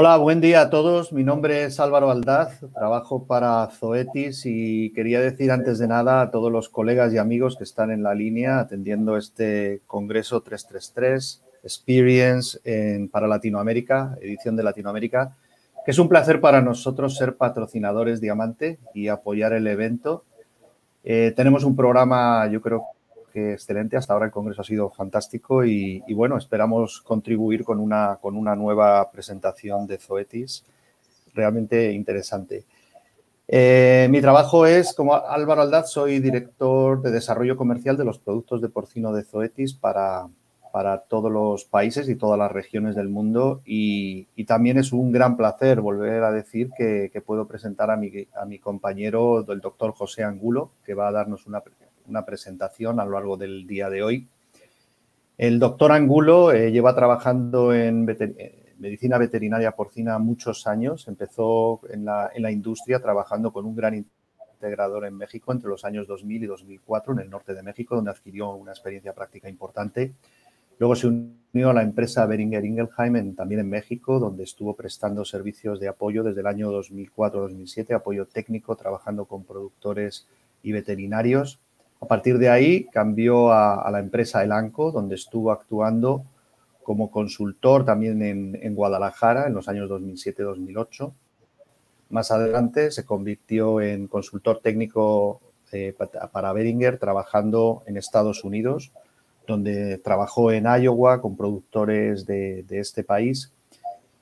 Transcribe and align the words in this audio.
Hola, 0.00 0.16
buen 0.16 0.40
día 0.40 0.60
a 0.60 0.70
todos. 0.70 1.12
Mi 1.12 1.24
nombre 1.24 1.64
es 1.64 1.80
Álvaro 1.80 2.08
Aldaz, 2.08 2.60
trabajo 2.72 3.26
para 3.26 3.66
Zoetis 3.66 4.46
y 4.46 4.92
quería 4.92 5.18
decir 5.20 5.50
antes 5.50 5.80
de 5.80 5.88
nada 5.88 6.20
a 6.20 6.30
todos 6.30 6.52
los 6.52 6.68
colegas 6.68 7.12
y 7.12 7.18
amigos 7.18 7.56
que 7.56 7.64
están 7.64 7.90
en 7.90 8.04
la 8.04 8.14
línea 8.14 8.60
atendiendo 8.60 9.16
este 9.16 9.80
Congreso 9.88 10.40
333 10.40 11.42
Experience 11.64 13.08
para 13.10 13.26
Latinoamérica, 13.26 14.16
edición 14.20 14.54
de 14.54 14.62
Latinoamérica, 14.62 15.36
que 15.84 15.90
es 15.90 15.98
un 15.98 16.08
placer 16.08 16.40
para 16.40 16.62
nosotros 16.62 17.16
ser 17.16 17.36
patrocinadores 17.36 18.20
Diamante 18.20 18.78
y 18.94 19.08
apoyar 19.08 19.52
el 19.52 19.66
evento. 19.66 20.22
Eh, 21.02 21.32
tenemos 21.34 21.64
un 21.64 21.74
programa, 21.74 22.46
yo 22.46 22.62
creo 22.62 22.84
que 23.32 23.52
excelente. 23.52 23.96
Hasta 23.96 24.12
ahora 24.12 24.26
el 24.26 24.32
Congreso 24.32 24.62
ha 24.62 24.64
sido 24.64 24.90
fantástico 24.90 25.64
y, 25.64 26.02
bueno, 26.14 26.36
esperamos 26.36 27.00
contribuir 27.00 27.64
con 27.64 27.80
una, 27.80 28.18
con 28.20 28.36
una 28.36 28.54
nueva 28.56 29.10
presentación 29.10 29.86
de 29.86 29.98
Zoetis 29.98 30.64
realmente 31.34 31.92
interesante. 31.92 32.64
Eh, 33.46 34.08
mi 34.10 34.20
trabajo 34.20 34.66
es, 34.66 34.92
como 34.92 35.14
Álvaro 35.14 35.62
Aldaz, 35.62 35.90
soy 35.90 36.20
director 36.20 37.00
de 37.00 37.10
desarrollo 37.10 37.56
comercial 37.56 37.96
de 37.96 38.04
los 38.04 38.18
productos 38.18 38.60
de 38.60 38.68
porcino 38.68 39.12
de 39.12 39.22
Zoetis 39.22 39.72
para, 39.72 40.28
para 40.70 40.98
todos 41.00 41.32
los 41.32 41.64
países 41.64 42.08
y 42.08 42.16
todas 42.16 42.38
las 42.38 42.52
regiones 42.52 42.94
del 42.94 43.08
mundo 43.08 43.62
y, 43.64 44.26
también 44.46 44.78
es 44.78 44.92
un 44.92 45.12
gran 45.12 45.36
placer 45.36 45.82
volver 45.82 46.22
a 46.22 46.32
decir 46.32 46.70
que, 46.76 47.10
que 47.12 47.20
puedo 47.20 47.46
presentar 47.46 47.90
a 47.90 47.96
mi, 47.96 48.10
a 48.34 48.46
mi, 48.46 48.58
compañero, 48.58 49.44
el 49.46 49.60
doctor 49.60 49.92
José 49.92 50.24
Angulo, 50.24 50.70
que 50.84 50.94
va 50.94 51.08
a 51.08 51.12
darnos 51.12 51.46
una, 51.46 51.62
una 52.08 52.24
presentación 52.24 53.00
a 53.00 53.04
lo 53.04 53.12
largo 53.12 53.36
del 53.36 53.66
día 53.66 53.90
de 53.90 54.02
hoy. 54.02 54.28
El 55.36 55.58
doctor 55.58 55.92
Angulo 55.92 56.52
eh, 56.52 56.72
lleva 56.72 56.94
trabajando 56.94 57.72
en 57.72 58.08
eh, 58.08 58.74
medicina 58.78 59.18
veterinaria 59.18 59.72
porcina 59.72 60.18
muchos 60.18 60.66
años. 60.66 61.06
Empezó 61.06 61.80
en 61.90 62.04
la, 62.04 62.30
en 62.34 62.42
la, 62.42 62.50
industria 62.50 63.00
trabajando 63.00 63.52
con 63.52 63.64
un 63.64 63.76
gran 63.76 63.94
integrador 63.94 65.04
en 65.04 65.16
México 65.16 65.52
entre 65.52 65.68
los 65.68 65.84
años 65.84 66.08
2000 66.08 66.42
y 66.42 66.46
2004 66.46 67.12
en 67.12 67.18
el 67.20 67.30
norte 67.30 67.54
de 67.54 67.62
México, 67.62 67.94
donde 67.94 68.10
adquirió 68.10 68.50
una 68.54 68.72
experiencia 68.72 69.12
práctica 69.12 69.48
importante. 69.48 70.14
Luego 70.78 70.94
se 70.94 71.08
unió 71.08 71.70
a 71.70 71.74
la 71.74 71.82
empresa 71.82 72.24
Beringer 72.26 72.64
Ingelheim 72.64 73.34
también 73.34 73.60
en 73.60 73.68
México, 73.68 74.20
donde 74.20 74.44
estuvo 74.44 74.76
prestando 74.76 75.24
servicios 75.24 75.80
de 75.80 75.88
apoyo 75.88 76.22
desde 76.22 76.40
el 76.40 76.46
año 76.46 76.70
2004-2007, 76.70 77.94
apoyo 77.94 78.26
técnico, 78.26 78.76
trabajando 78.76 79.24
con 79.24 79.44
productores 79.44 80.28
y 80.62 80.70
veterinarios. 80.70 81.58
A 82.00 82.06
partir 82.06 82.38
de 82.38 82.48
ahí 82.48 82.84
cambió 82.84 83.52
a, 83.52 83.90
la 83.90 83.98
empresa 83.98 84.44
Elanco, 84.44 84.92
donde 84.92 85.16
estuvo 85.16 85.50
actuando 85.50 86.24
como 86.82 87.10
consultor 87.10 87.84
también 87.84 88.22
en, 88.22 88.74
Guadalajara 88.74 89.46
en 89.46 89.54
los 89.54 89.68
años 89.68 89.90
2007-2008. 89.90 91.12
Más 92.10 92.30
adelante 92.30 92.90
se 92.90 93.04
convirtió 93.04 93.80
en 93.80 94.06
consultor 94.06 94.60
técnico 94.62 95.40
eh, 95.72 95.94
para 96.32 96.52
Beringer, 96.52 96.98
trabajando 96.98 97.82
en 97.86 97.98
Estados 97.98 98.44
Unidos, 98.44 98.92
donde 99.46 99.98
trabajó 99.98 100.52
en 100.52 100.64
Iowa 100.64 101.20
con 101.20 101.36
productores 101.36 102.24
de 102.24 102.64
este 102.70 103.04
país 103.04 103.52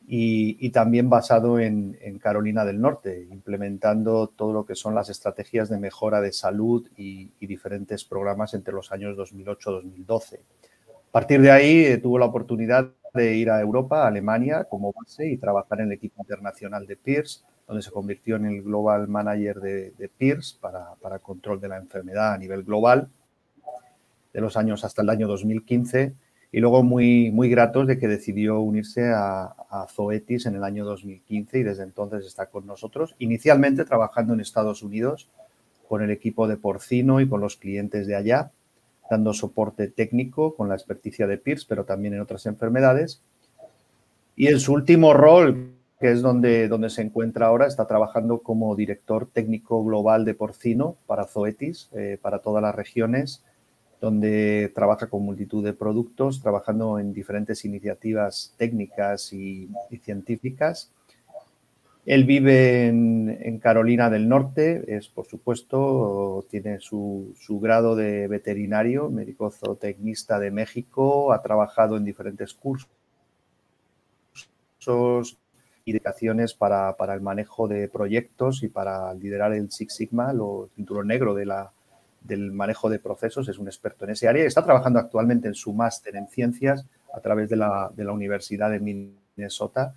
y, 0.09 0.71
también 0.71 1.11
basado 1.11 1.59
en, 1.59 1.97
Carolina 2.21 2.65
del 2.65 2.81
Norte, 2.81 3.27
implementando 3.31 4.29
todo 4.29 4.53
lo 4.53 4.65
que 4.65 4.77
son 4.77 4.95
las 4.95 5.09
estrategias 5.09 5.69
de 5.69 5.79
mejora 5.79 6.21
de 6.21 6.33
salud 6.33 6.89
y, 6.97 7.31
diferentes 7.41 8.05
programas 8.05 8.55
entre 8.55 8.75
los 8.75 8.93
años 8.93 9.17
2008-2012. 9.17 10.39
A 10.39 11.13
partir 11.13 11.41
de 11.41 11.51
ahí 11.51 11.85
eh, 11.85 11.99
tuvo 11.99 12.19
la 12.19 12.27
oportunidad 12.27 12.91
de 13.15 13.35
ir 13.35 13.51
a 13.51 13.61
Europa, 13.61 14.05
a 14.05 14.09
Alemania, 14.09 14.65
como 14.65 14.93
base 14.93 15.27
y 15.29 15.39
trabajar 15.39 15.81
en 15.81 15.87
el 15.87 15.93
equipo 15.93 16.23
internacional 16.23 16.87
de 16.87 16.97
Pierce, 16.97 17.41
donde 17.67 17.83
se 17.83 17.91
convirtió 17.91 18.37
en 18.37 18.47
el 18.47 18.63
Global 18.63 19.09
Manager 19.09 19.61
de, 19.61 19.91
de 19.93 20.11
para, 20.61 20.95
para 21.01 21.19
control 21.19 21.61
de 21.61 21.69
la 21.69 21.79
enfermedad 21.79 22.35
a 22.35 22.39
nivel 22.39 22.63
global, 22.63 23.09
de 24.33 24.41
los 24.41 24.57
años 24.57 24.85
hasta 24.85 25.03
el 25.03 25.11
año 25.11 25.27
2015 25.27 26.15
y 26.53 26.61
luego 26.61 26.83
muy, 26.83 27.31
muy 27.31 27.49
gratos 27.49 27.87
de 27.87 27.99
que 27.99 28.09
decidió 28.09 28.61
unirse 28.61 29.11
a, 29.13 29.55
Zoetis 29.93 30.47
en 30.47 30.55
el 30.57 30.65
año 30.65 30.87
2015 30.87 31.59
y 31.59 31.63
desde 31.63 31.83
entonces 31.83 32.25
está 32.25 32.47
con 32.47 32.67
nosotros, 32.67 33.15
inicialmente 33.19 33.85
trabajando 33.85 34.33
en 34.33 34.41
Estados 34.41 34.83
Unidos 34.83 35.29
con 35.87 36.03
el 36.03 36.11
equipo 36.11 36.49
de 36.49 36.57
porcino 36.57 37.21
y 37.21 37.29
con 37.29 37.43
los 37.43 37.57
clientes 37.57 38.07
de 38.07 38.17
allá, 38.17 38.53
dando 39.11 39.35
soporte 39.35 39.89
técnico 39.89 40.55
con 40.55 40.69
la 40.69 40.75
experticia 40.75 41.27
de 41.27 41.37
Pierce, 41.37 41.67
pero 41.69 41.85
también 41.85 42.15
en 42.15 42.21
otras 42.21 42.47
enfermedades. 42.47 43.21
Y 44.35 44.49
en 44.49 44.61
su 44.61 44.73
último 44.73 45.13
rol, 45.13 45.75
que 46.01 46.11
es 46.11 46.23
donde, 46.23 46.69
donde 46.69 46.91
se 46.91 47.03
encuentra 47.03 47.47
ahora, 47.47 47.67
está 47.67 47.87
trabajando 47.87 48.39
como 48.39 48.75
director 48.75 49.29
técnico 49.31 49.85
global 49.85 50.25
de 50.25 50.35
porcino 50.35 50.97
para 51.07 51.25
Zoetis, 51.25 51.91
eh, 51.93 52.19
para 52.21 52.41
todas 52.41 52.63
las 52.63 52.75
regiones, 52.75 53.45
donde 54.01 54.71
trabaja 54.75 55.09
con 55.09 55.23
multitud 55.23 55.65
de 55.65 55.73
productos, 55.73 56.43
trabajando 56.43 56.99
en 56.99 57.13
diferentes 57.13 57.65
iniciativas 57.65 58.55
técnicas 58.57 59.33
y, 59.33 59.69
científicas. 60.03 60.91
Él 62.05 62.25
vive 62.25 62.87
en, 62.87 63.59
Carolina 63.59 64.11
del 64.11 64.29
Norte, 64.29 64.85
es 64.97 65.09
por 65.09 65.27
supuesto, 65.27 66.47
tiene 66.51 66.79
su, 66.79 67.35
grado 67.61 67.97
de 67.97 68.29
veterinario, 68.29 69.11
médico 69.11 69.51
zootecnista 69.51 70.39
de 70.39 70.53
México, 70.53 71.33
ha 71.33 71.43
trabajado 71.43 71.97
en 71.97 72.05
diferentes 72.05 72.55
cursos 72.55 72.89
y 75.85 75.93
dedicaciones 75.93 76.55
para, 76.55 76.97
para 76.97 77.15
el 77.15 77.21
manejo 77.23 77.67
de 77.67 77.89
proyectos 77.89 78.63
y 78.63 78.69
para 78.69 79.13
liderar 79.15 79.53
el 79.53 79.73
Six 79.73 79.95
Sigma, 79.95 80.31
el 80.31 80.41
cinturón 80.77 81.09
negro 81.09 81.35
de 81.35 81.47
la, 81.47 81.73
del 82.27 82.53
manejo 82.53 82.89
de 82.89 82.99
procesos, 82.99 83.49
es 83.49 83.59
un 83.59 83.67
experto 83.67 84.05
en 84.05 84.13
ese 84.13 84.29
área 84.29 84.45
y 84.45 84.47
está 84.47 84.65
trabajando 84.65 84.99
actualmente 84.99 85.49
en 85.49 85.55
su 85.55 85.73
máster 85.73 86.17
en 86.17 86.29
ciencias 86.29 86.87
a 87.15 87.21
través 87.21 87.49
de 87.49 87.57
la, 87.57 87.91
de 87.95 88.05
la 88.05 88.13
Universidad 88.13 88.71
de 88.71 88.81
Minnesota, 88.81 89.95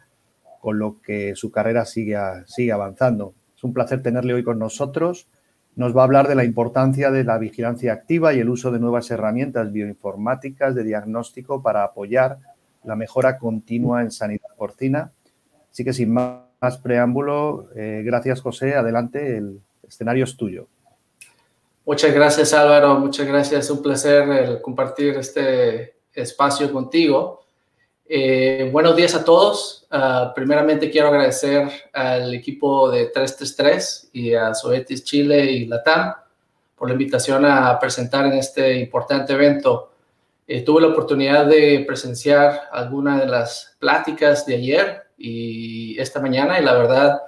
con 0.59 0.79
lo 0.79 1.01
que 1.01 1.35
su 1.35 1.51
carrera 1.51 1.85
sigue, 1.85 2.17
sigue 2.45 2.71
avanzando. 2.71 3.33
Es 3.55 3.63
un 3.63 3.73
placer 3.73 4.01
tenerle 4.01 4.33
hoy 4.33 4.43
con 4.43 4.59
nosotros. 4.59 5.27
Nos 5.75 5.95
va 5.95 6.01
a 6.01 6.05
hablar 6.05 6.27
de 6.27 6.35
la 6.35 6.43
importancia 6.43 7.11
de 7.11 7.23
la 7.23 7.37
vigilancia 7.37 7.93
activa 7.93 8.33
y 8.33 8.39
el 8.39 8.49
uso 8.49 8.71
de 8.71 8.79
nuevas 8.79 9.11
herramientas 9.11 9.71
bioinformáticas 9.71 10.75
de 10.75 10.83
diagnóstico 10.83 11.61
para 11.61 11.83
apoyar 11.83 12.39
la 12.83 12.95
mejora 12.95 13.37
continua 13.37 14.01
en 14.01 14.11
sanidad 14.11 14.49
porcina. 14.57 15.11
Así 15.71 15.83
que 15.83 15.93
sin 15.93 16.13
más 16.13 16.77
preámbulo, 16.81 17.69
eh, 17.75 18.01
gracias 18.05 18.41
José, 18.41 18.75
adelante, 18.75 19.37
el 19.37 19.61
escenario 19.87 20.23
es 20.23 20.35
tuyo. 20.37 20.67
Muchas 21.89 22.13
gracias 22.13 22.53
Álvaro, 22.53 22.99
muchas 22.99 23.25
gracias, 23.25 23.67
un 23.71 23.81
placer 23.81 24.61
compartir 24.61 25.17
este 25.17 25.95
espacio 26.13 26.71
contigo. 26.71 27.43
Eh, 28.07 28.69
buenos 28.71 28.95
días 28.95 29.15
a 29.15 29.25
todos. 29.25 29.87
Ah, 29.89 30.31
primeramente 30.35 30.91
quiero 30.91 31.07
agradecer 31.07 31.67
al 31.91 32.31
equipo 32.35 32.91
de 32.91 33.07
333 33.07 34.11
y 34.13 34.35
a 34.35 34.53
Soetis 34.53 35.03
Chile 35.03 35.51
y 35.51 35.65
Latam 35.65 36.13
por 36.75 36.89
la 36.89 36.93
invitación 36.93 37.43
a 37.43 37.79
presentar 37.79 38.27
en 38.27 38.33
este 38.33 38.77
importante 38.77 39.33
evento. 39.33 39.91
Eh, 40.45 40.61
tuve 40.61 40.81
la 40.81 40.89
oportunidad 40.89 41.47
de 41.47 41.85
presenciar 41.87 42.69
algunas 42.71 43.19
de 43.19 43.25
las 43.25 43.77
pláticas 43.79 44.45
de 44.45 44.53
ayer 44.53 45.03
y 45.17 45.99
esta 45.99 46.21
mañana 46.21 46.59
y 46.59 46.63
la 46.63 46.73
verdad 46.75 47.19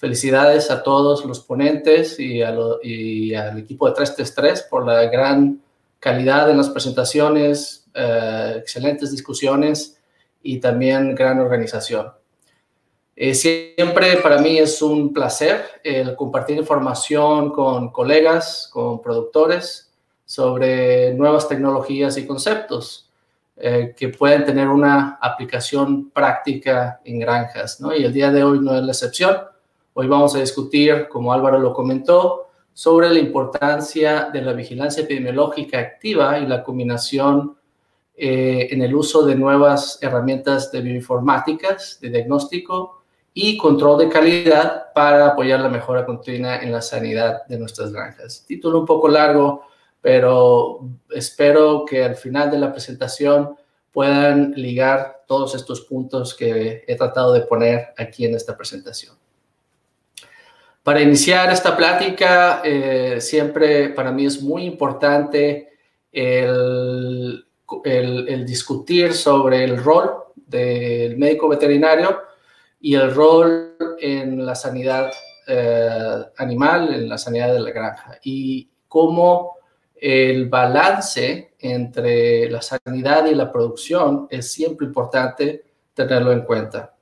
Felicidades 0.00 0.70
a 0.70 0.82
todos 0.82 1.26
los 1.26 1.40
ponentes 1.40 2.18
y, 2.18 2.42
al 2.42 3.58
equipo 3.58 3.86
de 3.86 3.92
333 3.92 4.62
por 4.62 4.86
la 4.86 5.04
gran 5.10 5.60
calidad 5.98 6.48
en 6.48 6.56
las 6.56 6.70
presentaciones, 6.70 7.86
eh, 7.92 8.54
excelentes 8.56 9.10
discusiones 9.10 10.00
y 10.42 10.58
también 10.58 11.14
gran 11.14 11.38
organización. 11.38 12.12
Eh, 13.14 13.34
siempre 13.34 14.16
para 14.22 14.38
mí 14.38 14.56
es 14.56 14.80
un 14.80 15.12
placer 15.12 15.66
el 15.84 16.16
compartir 16.16 16.56
información 16.56 17.50
con 17.50 17.92
colegas, 17.92 18.70
con 18.72 19.02
productores 19.02 19.92
sobre 20.24 21.12
nuevas 21.12 21.46
tecnologías 21.46 22.16
y 22.16 22.26
conceptos 22.26 23.10
eh, 23.54 23.94
que 23.94 24.08
pueden 24.08 24.46
tener 24.46 24.66
una 24.68 25.18
aplicación 25.20 26.08
práctica 26.08 27.02
en 27.04 27.18
granjas. 27.18 27.82
¿no? 27.82 27.94
Y 27.94 28.02
el 28.02 28.14
día 28.14 28.30
de 28.30 28.42
hoy 28.42 28.60
no 28.60 28.74
es 28.74 28.82
la 28.82 28.92
excepción. 28.92 29.49
Hoy 30.00 30.06
vamos 30.06 30.34
a 30.34 30.38
discutir, 30.38 31.08
como 31.10 31.30
Álvaro 31.30 31.58
lo 31.58 31.74
comentó, 31.74 32.48
sobre 32.72 33.10
la 33.10 33.18
importancia 33.18 34.30
de 34.32 34.40
la 34.40 34.54
vigilancia 34.54 35.02
epidemiológica 35.02 35.78
activa 35.78 36.38
y 36.38 36.46
la 36.46 36.62
combinación 36.62 37.58
eh, 38.16 38.68
en 38.70 38.80
el 38.80 38.94
uso 38.94 39.26
de 39.26 39.34
nuevas 39.34 39.98
herramientas 40.00 40.72
de 40.72 40.80
bioinformáticas, 40.80 41.98
de 42.00 42.08
diagnóstico 42.08 43.02
y 43.34 43.58
control 43.58 43.98
de 43.98 44.08
calidad 44.08 44.86
para 44.94 45.26
apoyar 45.26 45.60
la 45.60 45.68
mejora 45.68 46.06
continua 46.06 46.60
en 46.60 46.72
la 46.72 46.80
sanidad 46.80 47.46
de 47.46 47.58
nuestras 47.58 47.92
granjas. 47.92 48.46
Título 48.48 48.80
un 48.80 48.86
poco 48.86 49.06
largo, 49.06 49.66
pero 50.00 50.80
espero 51.10 51.84
que 51.84 52.02
al 52.02 52.16
final 52.16 52.50
de 52.50 52.58
la 52.58 52.72
presentación 52.72 53.54
puedan 53.92 54.52
ligar 54.52 55.24
todos 55.26 55.54
estos 55.54 55.82
puntos 55.82 56.34
que 56.34 56.84
he 56.86 56.96
tratado 56.96 57.34
de 57.34 57.42
poner 57.42 57.88
aquí 57.98 58.24
en 58.24 58.34
esta 58.34 58.56
presentación. 58.56 59.20
Para 60.82 61.02
iniciar 61.02 61.52
esta 61.52 61.76
plática, 61.76 62.62
eh, 62.64 63.20
siempre 63.20 63.90
para 63.90 64.12
mí 64.12 64.24
es 64.24 64.40
muy 64.40 64.64
importante 64.64 65.68
el, 66.10 67.44
discutir 68.46 69.12
sobre 69.12 69.62
el 69.62 69.76
rol 69.76 70.10
del 70.34 71.18
médico 71.18 71.48
veterinario 71.48 72.18
y 72.80 72.94
el 72.94 73.14
rol 73.14 73.76
en 74.00 74.44
la 74.44 74.54
sanidad 74.54 75.10
eh, 75.46 76.24
animal, 76.38 76.94
en 76.94 77.08
la 77.08 77.18
sanidad 77.18 77.52
de 77.52 77.60
la 77.60 77.70
granja 77.70 78.18
y 78.24 78.68
cómo 78.88 79.58
el 79.94 80.48
balance 80.48 81.52
entre 81.58 82.50
la 82.50 82.62
sanidad 82.62 83.26
y 83.26 83.34
la 83.34 83.52
producción 83.52 84.26
es 84.30 84.50
siempre 84.50 84.86
importante 84.86 85.62
tenerlo 85.92 86.32
en 86.32 86.40
cuenta. 86.40 86.94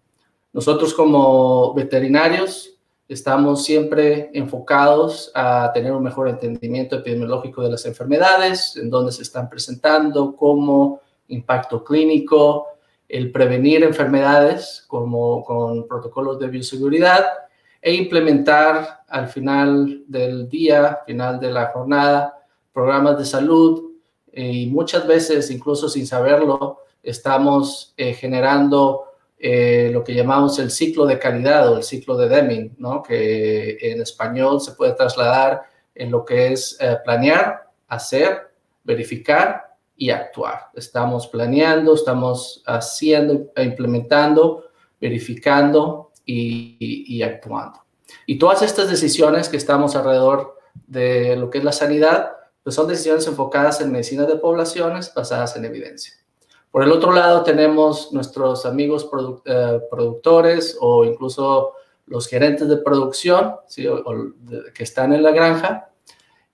Nosotros 0.53 0.93
como 0.93 1.73
veterinarios 1.75 2.78
estamos 3.08 3.64
siempre 3.64 4.31
enfocados 4.34 5.32
a 5.34 5.70
tener 5.72 5.93
un 5.93 6.02
mejor 6.02 6.28
entendimiento 6.28 6.96
epidemiológico 6.96 7.62
de 7.62 7.70
las 7.70 7.87
enfermedades, 7.87 8.76
en 8.76 8.90
dónde 8.90 9.12
se 9.12 9.22
están 9.22 9.49
presentando, 9.49 10.37
cómo 10.37 11.00
impacto 11.28 11.82
clínico, 11.82 12.66
el 13.08 13.32
prevenir 13.32 13.82
enfermedades 13.82 14.84
como 14.87 15.43
con 15.43 15.88
protocolos 15.88 16.38
de 16.38 16.49
bioseguridad 16.49 17.25
e 17.81 17.94
implementar 17.94 19.00
al 19.08 19.28
final 19.28 20.05
del 20.06 20.49
día, 20.49 20.99
final 21.06 21.40
de 21.40 21.50
la 21.50 21.66
jornada, 21.69 22.44
programas 22.72 23.19
de 23.19 23.25
salud 23.25 23.93
eh, 24.31 24.52
y 24.52 24.66
muchas 24.66 25.06
veces, 25.06 25.50
incluso 25.50 25.88
sin 25.88 26.06
saberlo, 26.06 26.81
estamos 27.02 27.94
eh, 27.96 28.12
generando 28.12 29.07
eh, 29.38 29.90
lo 29.93 30.02
que 30.02 30.14
llamamos 30.14 30.58
el 30.58 30.70
ciclo 30.70 31.06
de 31.06 31.19
calidad 31.19 31.70
o 31.73 31.76
el 31.76 31.82
ciclo 31.82 32.17
de 32.17 32.29
Deming, 32.29 32.76
que 33.06 33.79
en 33.81 34.00
español 34.00 34.61
se 34.61 34.73
puede 34.73 34.93
trasladar 34.93 35.62
en 35.94 36.11
lo 36.11 36.25
que 36.25 36.52
es 36.52 36.79
planear, 37.05 37.70
hacer, 37.88 38.50
verificar 38.85 39.76
y 39.96 40.11
actuar. 40.11 40.70
Estamos 40.75 41.26
planeando, 41.29 41.94
estamos 41.94 42.62
haciendo, 42.67 43.50
implementando, 43.56 44.64
verificando 45.00 46.12
y, 46.25 46.76
y 47.17 47.23
actuando. 47.23 47.81
Y 48.26 48.38
todas 48.38 48.62
estas 48.62 48.91
decisiones 48.91 49.49
que 49.49 49.56
estamos 49.56 49.96
alrededor 49.96 50.58
de 50.87 51.37
lo 51.37 51.50
que 51.50 51.58
es 51.58 51.64
la 51.64 51.73
sanidad 51.73 52.32
pues 52.69 52.75
son 52.76 52.87
decisiones 52.87 53.26
enfocadas 53.26 53.81
en 53.81 53.91
medicina 53.91 54.25
de 54.25 54.37
poblaciones 54.37 55.12
basadas 55.14 55.56
en 55.56 55.64
evidencia. 55.64 56.12
Por 56.79 56.85
el 56.85 56.93
otro 56.93 57.11
lado, 57.11 57.43
tenemos 57.43 58.13
nuestros 58.13 58.65
amigos 58.65 59.11
eh, 59.47 59.81
productores 59.91 60.79
o 60.81 61.05
incluso 61.05 61.73
los 62.07 62.29
gerentes 62.29 62.69
de 62.69 62.77
producción 62.77 63.57
que 63.75 64.85
están 64.85 65.13
en 65.13 65.25
la 65.25 65.33
granja 65.33 65.91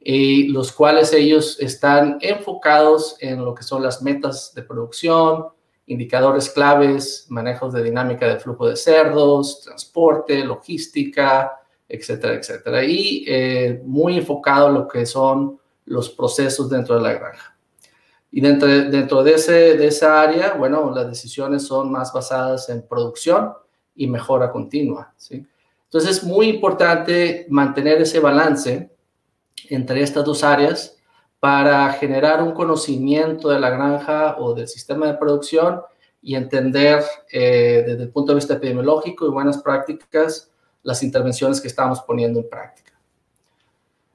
y 0.00 0.48
los 0.48 0.72
cuales 0.72 1.12
ellos 1.12 1.60
están 1.60 2.16
enfocados 2.22 3.18
en 3.20 3.44
lo 3.44 3.54
que 3.54 3.64
son 3.64 3.82
las 3.82 4.00
metas 4.00 4.54
de 4.54 4.62
producción, 4.62 5.48
indicadores 5.84 6.48
claves, 6.48 7.26
manejos 7.28 7.74
de 7.74 7.82
dinámica 7.82 8.26
de 8.26 8.40
flujo 8.40 8.66
de 8.66 8.76
cerdos, 8.76 9.60
transporte, 9.60 10.42
logística, 10.42 11.52
etcétera, 11.86 12.32
etcétera. 12.32 12.82
Y 12.82 13.26
eh, 13.28 13.82
muy 13.84 14.16
enfocado 14.16 14.68
en 14.68 14.74
lo 14.74 14.88
que 14.88 15.04
son 15.04 15.60
los 15.84 16.08
procesos 16.08 16.70
dentro 16.70 16.94
de 16.94 17.02
la 17.02 17.12
granja. 17.12 17.53
Y 18.36 18.40
dentro 18.40 18.66
de, 18.66 18.90
dentro 18.90 19.22
de, 19.22 19.34
ese, 19.34 19.76
de 19.76 19.86
esa 19.86 20.20
área, 20.20 20.54
bueno, 20.54 20.90
las 20.92 21.06
decisiones 21.06 21.62
son 21.68 21.92
más 21.92 22.12
basadas 22.12 22.68
en 22.68 22.82
producción 22.82 23.52
y 23.94 24.08
mejora 24.08 24.50
continua, 24.50 25.14
¿sí? 25.16 25.46
Entonces 25.84 26.16
es 26.16 26.24
muy 26.24 26.48
importante 26.48 27.46
mantener 27.48 28.02
ese 28.02 28.18
balance 28.18 28.90
entre 29.68 30.02
estas 30.02 30.24
dos 30.24 30.42
áreas 30.42 30.96
para 31.38 31.88
generar 31.92 32.42
un 32.42 32.50
conocimiento 32.50 33.50
de 33.50 33.60
la 33.60 33.70
granja 33.70 34.34
o 34.40 34.52
del 34.52 34.66
sistema 34.66 35.06
de 35.06 35.14
producción 35.14 35.82
y 36.20 36.34
entender 36.34 37.04
eh, 37.30 37.84
desde 37.86 38.02
el 38.02 38.08
punto 38.08 38.32
de 38.32 38.36
vista 38.40 38.54
epidemiológico 38.54 39.28
y 39.28 39.30
buenas 39.30 39.58
prácticas 39.58 40.50
las 40.82 41.04
intervenciones 41.04 41.60
que 41.60 41.68
estamos 41.68 42.00
poniendo 42.00 42.40
en 42.40 42.48
práctica. 42.48 42.98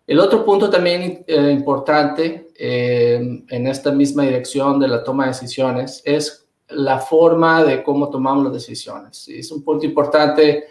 El 0.05 0.19
otro 0.19 0.43
punto 0.43 0.69
también 0.69 1.23
eh, 1.25 1.51
importante 1.51 2.48
en 2.61 3.67
esta 3.67 3.91
misma 3.91 4.23
dirección 4.23 4.79
de 4.79 4.89
la 4.89 5.03
toma 5.03 5.23
de 5.23 5.31
decisiones 5.31 6.01
es 6.03 6.45
la 6.67 6.99
forma 6.99 7.63
de 7.63 7.81
cómo 7.83 8.09
tomamos 8.09 8.43
las 8.43 8.53
decisiones. 8.53 9.27
Es 9.29 9.51
un 9.51 9.63
punto 9.63 9.85
importante 9.85 10.65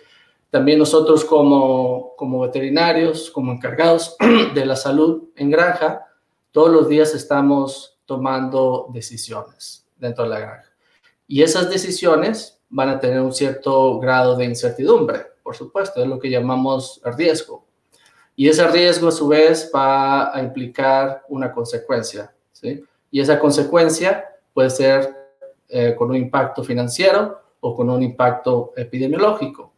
también 0.51 0.79
nosotros 0.79 1.25
como, 1.25 2.15
como 2.17 2.41
veterinarios, 2.41 3.31
como 3.31 3.53
encargados 3.53 4.17
de 4.55 4.67
la 4.67 4.77
salud 4.77 5.25
en 5.37 5.51
granja, 5.51 6.07
todos 6.53 6.71
los 6.71 6.89
días 6.89 7.15
estamos 7.15 7.99
tomando 8.07 8.89
decisiones 8.93 9.87
dentro 9.97 10.25
de 10.25 10.31
la 10.31 10.39
granja. 10.41 10.73
Y 11.27 11.43
esas 11.43 11.69
decisiones 11.69 12.61
van 12.71 12.89
a 12.89 13.01
tener 13.01 13.21
un 13.21 13.33
cierto 13.33 13.99
grado 13.99 14.37
de 14.37 14.47
incertidumbre, 14.47 15.27
por 15.43 15.55
supuesto, 15.55 16.03
es 16.03 16.09
lo 16.09 16.19
que 16.19 16.31
llamamos 16.31 17.01
riesgo. 17.17 17.68
Y 18.39 18.49
ese 18.49 18.65
riesgo 18.69 19.09
a 19.09 19.11
su 19.11 19.27
vez 19.27 19.69
va 19.75 20.33
a 20.33 20.41
implicar 20.41 21.25
una 21.29 21.51
consecuencia. 21.51 22.33
Y 23.11 23.21
esa 23.21 23.37
consecuencia 23.37 24.27
puede 24.55 24.71
ser 24.71 25.13
eh, 25.69 25.97
con 25.99 26.11
un 26.11 26.15
impacto 26.15 26.63
financiero 26.63 27.41
o 27.59 27.75
con 27.75 27.91
un 27.91 28.01
impacto 28.01 28.75
epidemiológico. 28.77 29.73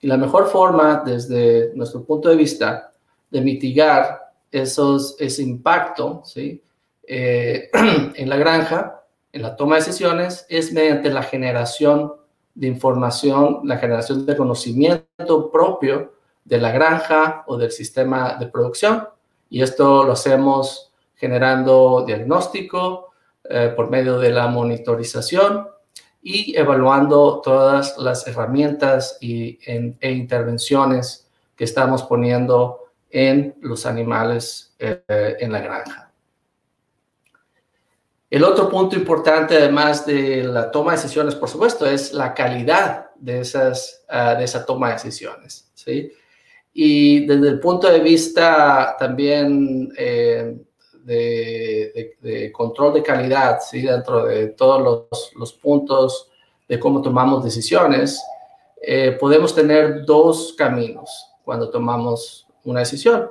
Y 0.00 0.06
la 0.06 0.16
mejor 0.16 0.46
forma, 0.46 1.02
desde 1.04 1.72
nuestro 1.74 2.04
punto 2.04 2.28
de 2.28 2.36
vista, 2.36 2.92
de 3.32 3.40
mitigar 3.40 4.32
esos, 4.52 5.16
ese 5.18 5.42
impacto 5.42 6.22
¿sí? 6.24 6.62
Eh, 7.08 7.68
en 8.14 8.28
la 8.28 8.36
granja, 8.36 9.02
en 9.32 9.42
la 9.42 9.56
toma 9.56 9.74
de 9.74 9.80
decisiones, 9.80 10.46
es 10.48 10.72
mediante 10.72 11.10
la 11.10 11.24
generación 11.24 12.12
de 12.54 12.68
información, 12.68 13.62
la 13.64 13.78
generación 13.78 14.24
de 14.24 14.36
conocimiento 14.36 15.50
propio 15.50 16.13
de 16.44 16.58
la 16.58 16.70
granja 16.70 17.44
o 17.46 17.56
del 17.56 17.70
sistema 17.70 18.34
de 18.34 18.46
producción. 18.46 19.08
Y 19.50 19.62
esto 19.62 20.04
lo 20.04 20.12
hacemos 20.12 20.92
generando 21.16 22.04
diagnóstico 22.06 23.12
eh, 23.44 23.72
por 23.74 23.90
medio 23.90 24.18
de 24.18 24.30
la 24.30 24.46
monitorización 24.48 25.68
y 26.22 26.56
evaluando 26.56 27.40
todas 27.42 27.98
las 27.98 28.26
herramientas 28.26 29.18
y, 29.20 29.58
e 29.66 30.10
intervenciones 30.10 31.28
que 31.56 31.64
estamos 31.64 32.02
poniendo 32.02 32.80
en 33.10 33.56
los 33.60 33.86
animales 33.86 34.74
eh, 34.78 35.02
en 35.38 35.52
la 35.52 35.60
granja. 35.60 36.04
El 38.34 38.42
otro 38.42 38.68
punto 38.68 38.96
importante, 38.96 39.56
además 39.56 40.04
de 40.04 40.42
la 40.42 40.70
toma 40.70 40.90
de 40.90 40.96
decisiones, 40.96 41.36
por 41.36 41.48
supuesto, 41.48 41.86
es 41.86 42.12
la 42.12 42.34
calidad 42.34 43.10
de, 43.14 43.40
esas, 43.40 44.04
ah, 44.08 44.34
de 44.34 44.42
esa 44.42 44.66
toma 44.66 44.88
de 44.88 44.94
decisiones. 44.94 45.70
¿sí? 45.74 46.12
Y 46.76 47.24
desde 47.24 47.50
el 47.50 47.60
punto 47.60 47.88
de 47.88 48.00
vista 48.00 48.96
también 48.98 49.92
eh, 49.96 50.56
de, 51.04 52.50
control 52.52 52.94
de 52.94 53.02
calidad, 53.02 53.60
¿sí? 53.60 53.82
dentro 53.82 54.24
de 54.26 54.48
todos 54.48 55.06
los, 55.36 55.52
puntos 55.52 56.30
de 56.68 56.80
cómo 56.80 57.00
tomamos 57.00 57.44
decisiones, 57.44 58.20
eh, 58.82 59.16
podemos 59.20 59.54
tener 59.54 60.04
dos 60.04 60.54
caminos 60.58 61.28
cuando 61.44 61.70
tomamos 61.70 62.48
una 62.64 62.80
decisión. 62.80 63.30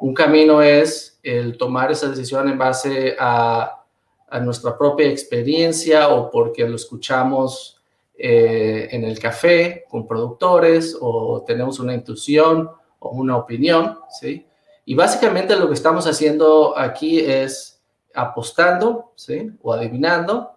Un 0.00 0.12
camino 0.12 0.60
es 0.60 1.18
el 1.22 1.56
tomar 1.56 1.90
esa 1.90 2.08
decisión 2.08 2.50
en 2.50 2.58
base 2.58 3.16
a, 3.18 3.82
a 4.28 4.40
nuestra 4.40 4.76
propia 4.76 5.08
experiencia 5.08 6.08
o 6.08 6.30
porque 6.30 6.68
lo 6.68 6.76
escuchamos 6.76 7.80
eh, 8.16 8.88
en 8.92 9.04
el 9.04 9.18
café 9.18 9.84
con 9.88 10.06
productores 10.06 10.96
o 11.00 11.42
tenemos 11.44 11.80
una 11.80 11.94
intuición 11.94 12.70
o 13.00 13.10
una 13.10 13.36
opinión, 13.36 13.98
¿sí? 14.20 14.46
Y 14.84 14.94
básicamente 14.94 15.56
lo 15.56 15.66
que 15.66 15.74
estamos 15.74 16.06
haciendo 16.06 16.78
aquí 16.78 17.18
es 17.18 17.82
apostando, 18.14 19.12
¿sí? 19.16 19.50
O 19.62 19.72
adivinando. 19.72 20.52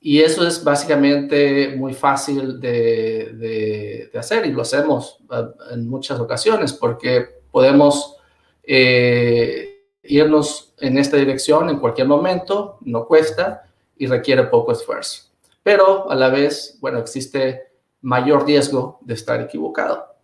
Y 0.00 0.20
eso 0.20 0.46
es 0.46 0.62
básicamente 0.62 1.74
muy 1.76 1.94
fácil 1.94 2.60
de, 2.60 4.08
de, 4.12 4.18
hacer 4.18 4.46
y 4.46 4.52
lo 4.52 4.62
hacemos 4.62 5.18
en 5.72 5.88
muchas 5.88 6.20
ocasiones 6.20 6.72
porque 6.72 7.40
podemos 7.50 8.16
eh, 8.62 9.80
irnos 10.04 10.74
en 10.78 10.98
esta 10.98 11.16
dirección 11.16 11.70
en 11.70 11.80
cualquier 11.80 12.06
momento, 12.06 12.78
no 12.82 13.06
cuesta 13.06 13.64
y 13.96 14.06
requiere 14.06 14.44
poco 14.44 14.70
esfuerzo 14.70 15.27
pero 15.68 16.10
a 16.10 16.14
la 16.14 16.30
vez, 16.30 16.78
bueno, 16.80 16.98
existe 16.98 17.72
mayor 18.00 18.46
riesgo 18.46 19.00
de 19.02 19.12
estar 19.12 19.38
equivocado. 19.38 20.14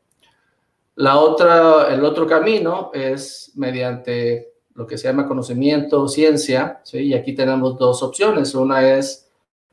La 0.95 1.19
otra, 1.19 1.89
el 1.93 2.03
otro 2.03 2.27
camino 2.27 2.91
es 2.95 3.53
mediante 3.55 4.55
lo 4.73 4.87
que 4.87 4.97
se 4.97 5.07
llama 5.07 5.29
conocimiento, 5.29 6.09
ciencia, 6.09 6.81
¿sí? 6.83 7.09
y 7.09 7.13
aquí 7.13 7.35
tenemos 7.35 7.77
dos 7.77 8.03
opciones. 8.03 8.55
Una 8.55 8.89
es 8.97 9.31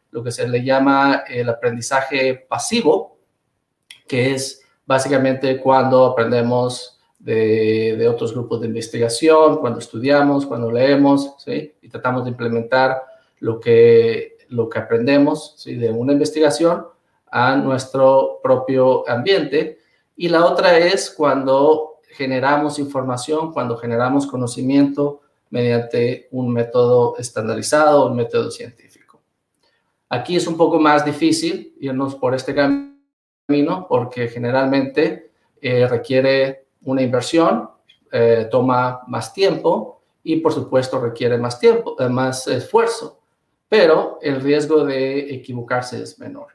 lo 0.09 0.21
que 0.21 0.33
se 0.33 0.45
le 0.45 0.61
llama 0.61 1.23
el 1.25 1.47
aprendizaje 1.47 2.45
pasivo, 2.49 3.19
que 4.09 4.33
es 4.33 4.61
básicamente 4.85 5.57
cuando 5.61 6.05
aprendemos 6.05 6.99
de, 7.17 8.09
otros 8.09 8.33
grupos 8.33 8.59
de 8.59 8.67
investigación, 8.67 9.61
cuando 9.61 9.79
estudiamos, 9.79 10.45
cuando 10.45 10.69
leemos, 10.69 11.35
¿sí? 11.37 11.75
y 11.81 11.87
tratamos 11.87 12.25
de 12.25 12.31
implementar 12.31 13.01
lo 13.39 13.57
que, 13.57 14.35
lo 14.51 14.70
que 14.70 14.79
aprendemos 14.79 15.55
¿sí? 15.58 15.75
de 15.75 15.89
una 15.89 16.13
investigación 16.13 16.86
a 17.31 17.55
nuestro 17.55 18.39
propio 18.43 19.08
ambiente. 19.10 19.79
Y 20.15 20.29
la 20.29 20.46
otra 20.46 20.77
es 20.77 21.10
cuando 21.10 22.00
generamos 22.10 22.77
información, 22.77 23.51
cuando 23.51 23.77
generamos 23.77 24.27
conocimiento 24.27 25.22
mediante 25.50 26.27
un 26.31 26.51
método 26.51 27.17
estandarizado, 27.17 28.08
un 28.08 28.15
método 28.15 28.51
científico. 28.51 29.22
Aquí 30.10 30.36
es 30.36 30.46
un 30.48 30.58
poco 30.58 30.79
más 30.79 31.05
difícil 31.05 31.75
irnos 31.79 32.15
por 32.15 32.36
este 32.36 32.53
camino 32.53 33.88
porque 33.88 34.27
generalmente 34.27 35.31
eh, 35.62 35.88
requiere 35.88 36.67
una 36.84 37.01
inversión, 37.01 37.70
eh, 38.12 38.48
toma 38.51 39.01
más 39.08 39.34
tiempo 39.34 40.01
y 40.24 40.38
por 40.38 40.53
supuesto 40.53 41.00
requiere 41.00 41.38
más 41.38 41.60
tiempo, 41.60 41.96
eh, 42.00 42.10
más 42.10 42.48
esfuerzo, 42.48 43.20
pero 43.71 44.19
el 44.21 44.41
riesgo 44.41 44.83
de 44.83 45.33
equivocarse 45.33 46.03
es 46.03 46.19
menor. 46.19 46.47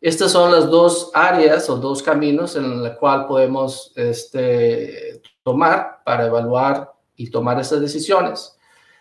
Estas 0.00 0.32
son 0.32 0.50
las 0.50 0.68
dos 0.68 1.12
áreas 1.14 1.70
o 1.70 1.76
dos 1.76 2.02
caminos 2.02 2.56
en 2.56 2.82
los 2.82 2.96
cuales 2.96 3.28
podemos 3.28 3.92
este, 3.94 5.22
tomar 5.44 6.02
para 6.04 6.26
evaluar 6.26 6.92
y 7.14 7.30
tomar 7.30 7.60
esas 7.60 7.80
decisiones. 7.80 8.58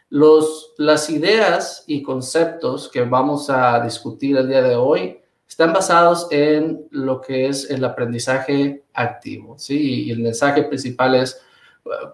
Los, 0.09 0.75
las 0.77 1.09
ideas 1.09 1.83
y 1.87 2.03
conceptos 2.03 2.87
que 2.87 3.01
vamos 3.01 3.49
a 3.49 3.79
discutir 3.79 4.37
el 4.37 4.47
día 4.47 4.61
de 4.61 4.75
hoy 4.75 5.19
están 5.49 5.73
basados 5.73 6.27
en 6.29 6.85
lo 6.91 7.19
que 7.19 7.47
es 7.47 7.67
el 7.71 7.83
aprendizaje 7.83 8.83
activo, 8.93 9.57
¿sí? 9.57 10.05
Y 10.05 10.11
el 10.11 10.19
mensaje 10.19 10.61
principal 10.61 11.15
es 11.15 11.41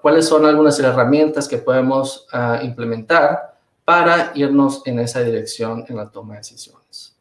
cuáles 0.01 0.25
son 0.25 0.45
algunas 0.45 0.79
herramientas 0.79 1.49
que 1.49 1.57
podemos 1.57 2.25
ah, 2.31 2.61
implementar 2.63 3.52
para 3.85 4.31
irnos 4.35 4.81
en 4.85 4.99
esa 4.99 5.21
dirección 5.21 5.85
en 5.87 5.97
la 5.97 6.09
toma 6.09 6.33
de 6.33 6.39
decisiones. 6.39 7.15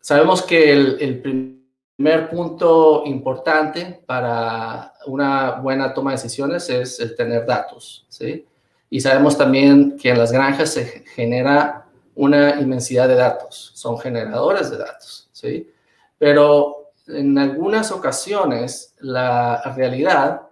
Sabemos 0.00 0.42
que 0.42 0.72
el, 0.72 1.20
primer 1.20 2.30
punto 2.30 3.02
importante 3.06 4.02
para 4.06 4.94
una 5.06 5.52
buena 5.52 5.92
toma 5.92 6.12
de 6.12 6.16
decisiones 6.16 6.68
es 6.70 7.00
el 7.00 7.16
tener 7.16 7.44
datos, 7.44 8.06
¿sí? 8.08 8.46
Y 8.88 9.00
sabemos 9.00 9.36
también 9.36 9.96
que 9.96 10.10
en 10.10 10.18
las 10.18 10.30
granjas 10.30 10.74
se 10.74 11.04
genera 11.14 11.86
una 12.14 12.60
inmensidad 12.60 13.08
de 13.08 13.16
datos, 13.16 13.72
son 13.74 13.98
generadores 13.98 14.70
de 14.70 14.78
datos, 14.78 15.28
¿sí? 15.32 15.70
Pero 16.18 16.92
en 17.08 17.36
algunas 17.36 17.90
ocasiones 17.90 18.94
la 19.00 19.60
realidad 19.76 20.42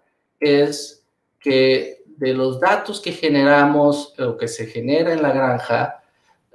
es 0.41 1.05
que 1.39 2.04
de 2.17 2.35
los 2.35 2.61
datos 2.61 3.01
que 3.01 3.13
generamos 3.13 4.15
o 4.19 4.37
que 4.37 4.49
se 4.49 4.67
genera 4.67 5.13
en 5.13 5.23
la 5.23 5.33
granja, 5.33 6.03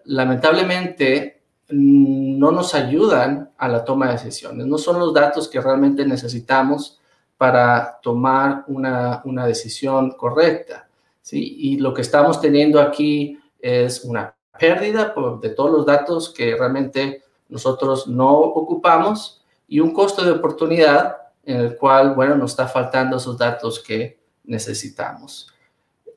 lamentablemente 0.06 1.42
no 1.70 2.52
nos 2.52 2.74
ayudan 2.74 3.52
a 3.58 3.68
la 3.68 3.84
toma 3.84 4.08
de 4.08 4.14
decisiones, 4.14 4.66
no 4.66 4.78
son 4.78 5.00
los 5.00 5.14
datos 5.14 5.48
que 5.48 5.62
realmente 5.62 6.06
necesitamos 6.06 7.00
para 7.38 8.00
tomar 8.02 8.64
una, 8.68 9.22
una 9.26 9.46
decisión 9.46 10.12
correcta. 10.12 10.90
¿sí? 11.22 11.56
Y 11.60 11.78
lo 11.78 11.94
que 11.94 12.02
estamos 12.02 12.42
teniendo 12.42 12.82
aquí 12.82 13.40
es 13.60 14.04
una 14.04 14.36
pérdida 14.60 15.14
de 15.42 15.50
todos 15.50 15.72
los 15.72 15.86
datos 15.86 16.30
que 16.32 16.56
realmente 16.56 17.24
nosotros 17.48 18.08
no 18.08 18.32
ocupamos 18.38 19.44
y 19.68 19.80
un 19.80 19.94
costo 19.94 20.24
de 20.24 20.32
oportunidad 20.32 21.18
en 21.44 21.58
el 21.58 21.78
cual, 21.78 22.14
bueno, 22.14 22.36
nos 22.36 22.52
está 22.52 22.68
faltando 22.68 23.18
esos 23.18 23.38
datos 23.38 23.80
que 23.80 24.19
necesitamos. 24.44 25.54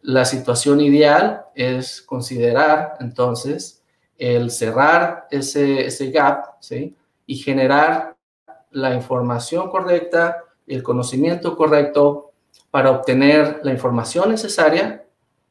La 0.00 0.24
situación 0.24 0.80
ideal 0.80 1.44
es 1.54 2.02
considerar 2.02 2.96
entonces 3.00 3.82
el 4.18 4.50
cerrar 4.50 5.26
ese, 5.30 5.86
ese 5.86 6.10
gap, 6.10 6.56
¿sí? 6.60 6.96
Y 7.26 7.36
generar 7.36 8.16
la 8.70 8.94
información 8.94 9.70
correcta, 9.70 10.44
el 10.66 10.82
conocimiento 10.82 11.56
correcto 11.56 12.32
para 12.70 12.90
obtener 12.90 13.60
la 13.62 13.72
información 13.72 14.30
necesaria 14.30 15.04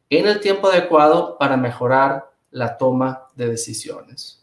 en 0.10 0.28
el 0.28 0.40
tiempo 0.40 0.68
adecuado 0.68 1.38
para 1.38 1.56
mejorar 1.56 2.30
la 2.51 2.78
toma 2.78 3.28
de 3.36 3.48
decisiones. 3.48 4.38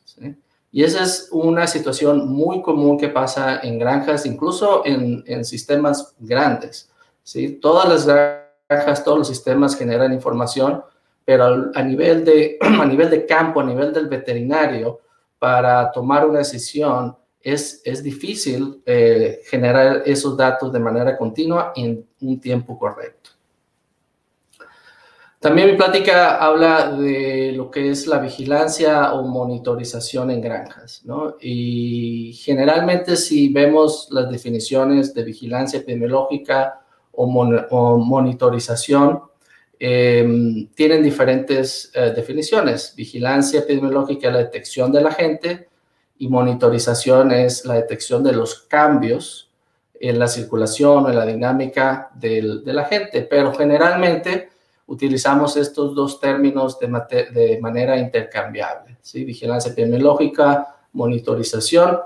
Y 0.70 0.84
esa 0.84 1.02
es 1.02 1.28
una 1.32 1.66
situación 1.66 2.28
muy 2.28 2.60
común 2.60 2.98
que 2.98 3.08
pasa 3.08 3.60
en 3.60 3.78
granjas, 3.78 4.26
incluso 4.26 4.84
en, 4.84 5.24
en 5.26 5.44
sistemas 5.44 6.14
grandes. 6.18 6.90
¿Sí? 7.28 7.58
Todas 7.60 7.86
las 7.86 8.06
granjas, 8.06 9.04
todos 9.04 9.18
los 9.18 9.28
sistemas 9.28 9.76
generan 9.76 10.14
información, 10.14 10.82
pero 11.26 11.70
a 11.74 11.82
nivel 11.82 12.24
de, 12.24 12.56
a 12.60 12.86
nivel 12.86 13.10
de 13.10 13.26
campo, 13.26 13.60
a 13.60 13.64
nivel 13.64 13.92
del 13.92 14.08
veterinario, 14.08 15.00
para 15.38 15.92
tomar 15.92 16.26
una 16.26 16.38
decisión, 16.38 17.14
es, 17.40 17.82
es 17.84 18.02
difícil 18.02 18.82
eh, 18.86 19.40
generar 19.44 20.02
esos 20.06 20.38
datos 20.38 20.72
de 20.72 20.78
manera 20.78 21.18
continua 21.18 21.72
en 21.76 22.08
un 22.22 22.40
tiempo 22.40 22.78
correcto. 22.78 23.30
También 25.38 25.70
mi 25.70 25.76
plática 25.76 26.38
habla 26.38 26.90
de 26.92 27.52
lo 27.52 27.70
que 27.70 27.90
es 27.90 28.06
la 28.06 28.18
vigilancia 28.18 29.12
o 29.12 29.22
monitorización 29.22 30.30
en 30.30 30.40
granjas, 30.40 31.02
¿no? 31.04 31.36
Y 31.40 32.32
generalmente 32.42 33.16
si 33.16 33.52
vemos 33.52 34.08
las 34.10 34.30
definiciones 34.30 35.14
de 35.14 35.22
vigilancia 35.22 35.78
epidemiológica 35.78 36.80
o, 37.18 37.98
monitorización, 37.98 39.22
em, 39.78 40.68
tienen 40.74 41.02
diferentes 41.02 41.90
eh, 41.94 42.12
definiciones. 42.14 42.94
Vigilancia 42.96 43.60
epidemiológica 43.60 44.28
es 44.28 44.32
la 44.32 44.40
detección 44.40 44.92
de 44.92 45.00
la 45.00 45.12
gente 45.12 45.68
y 46.18 46.28
monitorización 46.28 47.32
es 47.32 47.64
la 47.64 47.74
detección 47.74 48.22
de 48.22 48.32
los 48.32 48.62
cambios 48.62 49.50
en 50.00 50.18
la 50.18 50.28
circulación 50.28 51.04
o 51.04 51.08
en 51.08 51.16
la 51.16 51.26
dinámica 51.26 52.10
de 52.14 52.60
la 52.64 52.84
gente, 52.84 53.22
pero 53.22 53.52
generalmente 53.52 54.50
utilizamos 54.86 55.56
estos 55.56 55.94
dos 55.94 56.20
términos 56.20 56.78
de, 56.78 57.58
manera 57.60 57.98
intercambiable, 57.98 58.96
¿sí? 59.02 59.24
vigilancia 59.24 59.72
epidemiológica, 59.72 60.76
monitorización. 60.92 61.98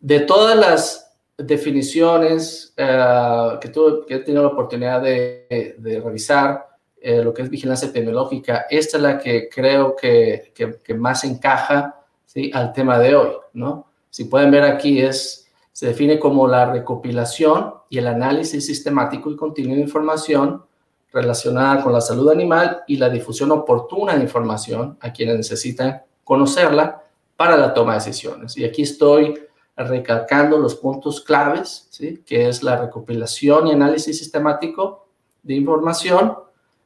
De 0.00 0.20
todas 0.20 0.56
las 0.56 1.07
definiciones 1.38 2.74
eh, 2.76 3.58
que, 3.60 3.70
que, 3.70 4.14
he 4.14 4.18
tenido 4.18 4.42
la 4.42 4.48
oportunidad 4.48 5.00
de, 5.00 5.76
revisar, 6.04 6.66
eh, 7.00 7.22
lo 7.22 7.32
que 7.32 7.42
es 7.42 7.50
vigilancia 7.50 7.88
epidemiológica, 7.88 8.66
esta 8.68 8.96
es 8.96 9.02
la 9.02 9.18
que 9.18 9.48
creo 9.48 9.94
que, 9.94 10.52
que, 10.52 10.94
más 10.94 11.22
encaja 11.22 12.00
¿sí? 12.26 12.50
al 12.52 12.72
tema 12.72 12.98
de 12.98 13.14
hoy. 13.14 13.30
¿no? 13.52 13.86
Si 14.10 14.24
pueden 14.24 14.50
ver 14.50 14.64
aquí, 14.64 15.00
es, 15.00 15.48
se 15.72 15.86
define 15.86 16.18
como 16.18 16.48
la 16.48 16.72
recopilación 16.72 17.74
y 17.88 17.98
el 17.98 18.08
análisis 18.08 18.66
sistemático 18.66 19.30
y 19.30 19.36
continuo 19.36 19.76
de 19.76 19.82
información 19.82 20.64
relacionada 21.12 21.82
con 21.82 21.92
la 21.92 22.00
salud 22.00 22.30
animal 22.30 22.82
y 22.88 22.96
la 22.96 23.08
difusión 23.08 23.52
oportuna 23.52 24.16
de 24.16 24.22
información 24.22 24.98
a 25.00 25.12
quienes 25.12 25.36
necesitan 25.36 26.02
conocerla 26.24 27.02
para 27.36 27.56
la 27.56 27.72
toma 27.72 27.92
de 27.92 28.04
decisiones. 28.04 28.56
Y 28.58 28.64
aquí 28.64 28.82
estoy 28.82 29.34
recalcando 29.78 30.58
los 30.58 30.74
puntos 30.74 31.20
claves, 31.20 31.86
¿sí? 31.90 32.22
que 32.26 32.48
es 32.48 32.62
la 32.62 32.76
recopilación 32.76 33.68
y 33.68 33.72
análisis 33.72 34.18
sistemático 34.18 35.06
de 35.42 35.54
información, 35.54 36.36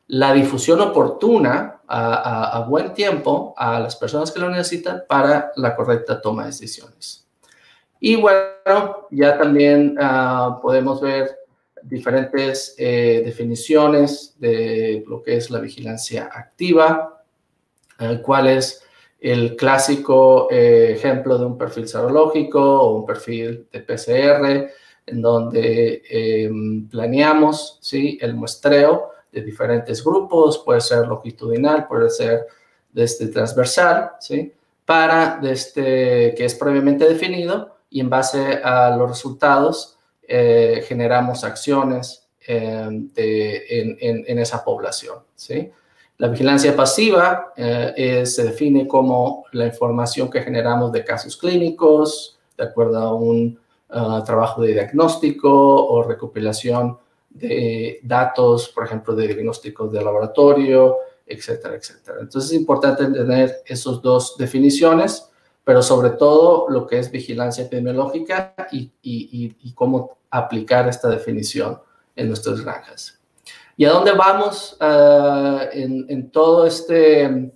la 0.08 0.32
difusión 0.32 0.80
oportuna 0.80 1.80
a, 1.88 2.64
buen 2.68 2.94
tiempo 2.94 3.54
a 3.56 3.78
las 3.78 3.96
personas 3.96 4.30
que 4.30 4.40
lo 4.40 4.48
necesitan 4.48 5.02
para 5.08 5.52
la 5.56 5.74
correcta 5.74 6.20
toma 6.20 6.42
de 6.42 6.48
decisiones. 6.48 7.26
Y 8.00 8.16
bueno, 8.16 9.08
ya 9.10 9.38
también 9.38 9.96
ah, 10.00 10.58
podemos 10.60 11.00
ver 11.00 11.38
diferentes 11.82 12.74
eh, 12.78 13.22
definiciones 13.24 14.34
de 14.38 15.04
lo 15.06 15.22
que 15.22 15.36
es 15.36 15.50
la 15.50 15.60
vigilancia 15.60 16.30
activa, 16.32 17.22
el 17.98 18.22
cual 18.22 18.48
es 18.48 18.82
el 19.22 19.54
clásico 19.54 20.48
eh, 20.50 20.94
ejemplo 20.96 21.38
de 21.38 21.46
un 21.46 21.56
perfil 21.56 21.86
serológico 21.86 22.60
o 22.60 22.96
un 22.96 23.06
perfil 23.06 23.68
de 23.70 23.80
PCR, 23.80 24.70
en 25.06 25.22
donde 25.22 26.02
em, 26.10 26.88
planeamos 26.88 27.78
¿sí? 27.80 28.18
el 28.20 28.34
muestreo 28.34 29.10
de 29.30 29.42
diferentes 29.42 30.04
grupos, 30.04 30.58
puede 30.58 30.80
ser 30.80 31.06
longitudinal, 31.06 31.86
puede 31.86 32.10
ser 32.10 32.46
este 32.94 33.28
transversal, 33.28 34.12
¿sí? 34.18 34.52
para 34.84 35.40
este, 35.44 36.34
que 36.36 36.44
es 36.44 36.54
previamente 36.56 37.08
definido 37.08 37.76
y 37.90 38.00
en 38.00 38.10
base 38.10 38.60
a 38.62 38.96
los 38.96 39.08
resultados 39.08 39.98
eh, 40.26 40.84
generamos 40.86 41.44
acciones 41.44 42.28
eh, 42.46 43.68
en, 43.68 44.38
esa 44.38 44.64
población. 44.64 45.18
¿sí? 45.36 45.70
La 46.22 46.28
vigilancia 46.28 46.76
pasiva 46.76 47.52
eh, 47.56 48.24
se 48.24 48.44
define 48.44 48.86
como 48.86 49.44
la 49.50 49.66
información 49.66 50.30
que 50.30 50.40
generamos 50.40 50.92
de 50.92 51.04
casos 51.04 51.36
clínicos, 51.36 52.38
de 52.56 52.62
acuerdo 52.62 52.98
a 52.98 53.12
un 53.12 53.58
ah, 53.90 54.22
trabajo 54.24 54.62
de 54.62 54.72
diagnóstico 54.72 55.50
o 55.50 56.00
recopilación 56.04 56.96
de 57.28 57.98
datos, 58.04 58.68
por 58.68 58.84
ejemplo, 58.84 59.16
de 59.16 59.26
diagnósticos 59.26 59.90
de 59.90 60.00
laboratorio, 60.00 60.98
etcétera, 61.26 61.74
etcétera. 61.74 62.18
Entonces 62.20 62.52
es 62.52 62.56
importante 62.56 63.04
tener 63.06 63.56
esas 63.66 64.00
dos 64.00 64.36
definiciones, 64.38 65.28
pero 65.64 65.82
sobre 65.82 66.10
todo 66.10 66.68
lo 66.68 66.86
que 66.86 67.00
es 67.00 67.10
vigilancia 67.10 67.64
epidemiológica 67.64 68.54
y, 68.70 68.92
y 69.02 69.72
cómo 69.74 70.18
aplicar 70.30 70.88
esta 70.88 71.08
definición 71.08 71.80
en 72.14 72.28
nuestras 72.28 72.60
granjas. 72.60 73.21
¿Y 73.76 73.84
a 73.84 73.90
dónde 73.90 74.12
vamos 74.12 74.76
ah, 74.80 75.64
en, 75.72 76.30
todo 76.30 76.66
este 76.66 77.52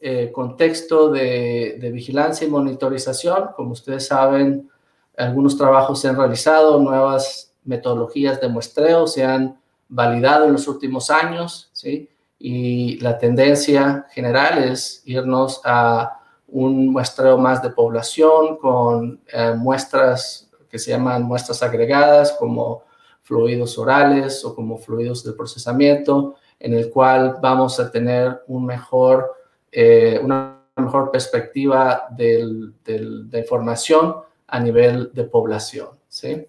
eh, 0.00 0.32
contexto 0.32 1.10
de, 1.10 1.90
vigilancia 1.92 2.46
y 2.46 2.50
monitorización? 2.50 3.50
Como 3.54 3.72
ustedes 3.72 4.06
saben, 4.06 4.68
algunos 5.16 5.56
trabajos 5.56 6.00
se 6.00 6.08
han 6.08 6.16
realizado, 6.16 6.78
nuevas 6.80 7.52
metodologías 7.64 8.40
de 8.40 8.48
muestreo 8.48 9.06
se 9.06 9.24
han 9.24 9.60
validado 9.88 10.46
en 10.46 10.52
los 10.52 10.66
últimos 10.66 11.10
años, 11.10 11.70
¿sí? 11.72 12.08
Y 12.38 12.98
la 13.00 13.18
tendencia 13.18 14.06
general 14.12 14.64
es 14.64 15.02
irnos 15.04 15.60
a 15.64 16.20
un 16.48 16.88
muestreo 16.88 17.36
más 17.36 17.62
de 17.62 17.70
población 17.70 18.56
con 18.56 19.20
eh, 19.32 19.52
muestras 19.56 20.48
que 20.68 20.78
se 20.78 20.92
llaman 20.92 21.24
muestras 21.24 21.62
agregadas, 21.62 22.32
como 22.38 22.84
fluidos 23.30 23.78
orales 23.78 24.44
o 24.44 24.56
como 24.56 24.76
fluidos 24.76 25.22
de 25.22 25.34
procesamiento, 25.34 26.34
en 26.58 26.74
el 26.74 26.90
cual 26.90 27.36
vamos 27.40 27.78
a 27.78 27.88
tener 27.88 28.42
un 28.48 28.66
mejor, 28.66 29.30
eh, 29.70 30.18
una 30.20 30.64
mejor 30.74 31.12
perspectiva 31.12 32.08
de 32.10 33.38
información 33.38 34.16
a 34.48 34.58
nivel 34.58 35.12
de 35.12 35.22
población. 35.24 35.90
¿sí? 36.08 36.44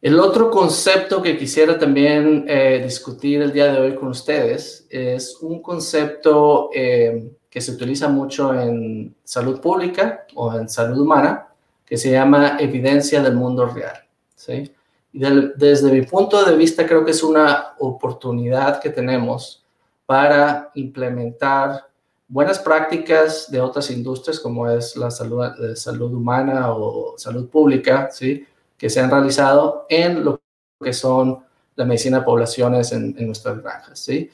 El 0.00 0.20
otro 0.20 0.48
concepto 0.48 1.20
que 1.20 1.36
quisiera 1.36 1.76
también 1.76 2.44
eh, 2.46 2.80
discutir 2.84 3.42
el 3.42 3.52
día 3.52 3.72
de 3.72 3.80
hoy 3.80 3.94
con 3.96 4.08
ustedes 4.08 4.86
es 4.90 5.38
un 5.40 5.60
concepto 5.60 6.70
eh, 6.72 7.32
que 7.50 7.60
se 7.60 7.72
utiliza 7.72 8.06
mucho 8.08 8.54
en 8.54 9.16
salud 9.24 9.60
pública 9.60 10.24
o 10.36 10.54
en 10.54 10.68
salud 10.68 11.00
humana, 11.00 11.48
que 11.84 11.96
se 11.96 12.10
llama 12.10 12.56
Evidencia 12.58 13.22
del 13.22 13.34
Mundo 13.34 13.66
Real. 13.66 14.04
¿sí? 14.34 14.72
Y 15.12 15.20
desde 15.56 15.92
mi 15.92 16.02
punto 16.02 16.44
de 16.44 16.56
vista 16.56 16.86
creo 16.86 17.04
que 17.04 17.12
es 17.12 17.22
una 17.22 17.74
oportunidad 17.78 18.80
que 18.80 18.90
tenemos 18.90 19.64
para 20.06 20.70
implementar 20.74 21.84
buenas 22.26 22.58
prácticas 22.58 23.50
de 23.50 23.60
otras 23.60 23.90
industrias 23.90 24.40
como 24.40 24.68
es 24.68 24.96
la 24.96 25.10
salud, 25.10 25.44
salud 25.76 26.12
humana 26.12 26.72
o 26.74 27.14
salud 27.16 27.48
pública, 27.48 28.08
¿sí? 28.10 28.44
que 28.76 28.90
se 28.90 29.00
han 29.00 29.10
realizado 29.10 29.86
en 29.88 30.24
lo 30.24 30.40
que 30.82 30.92
son 30.92 31.44
la 31.76 31.84
medicina 31.84 32.18
de 32.18 32.24
poblaciones 32.24 32.92
en, 32.92 33.14
nuestras 33.26 33.62
granjas. 33.62 33.98
¿sí? 33.98 34.30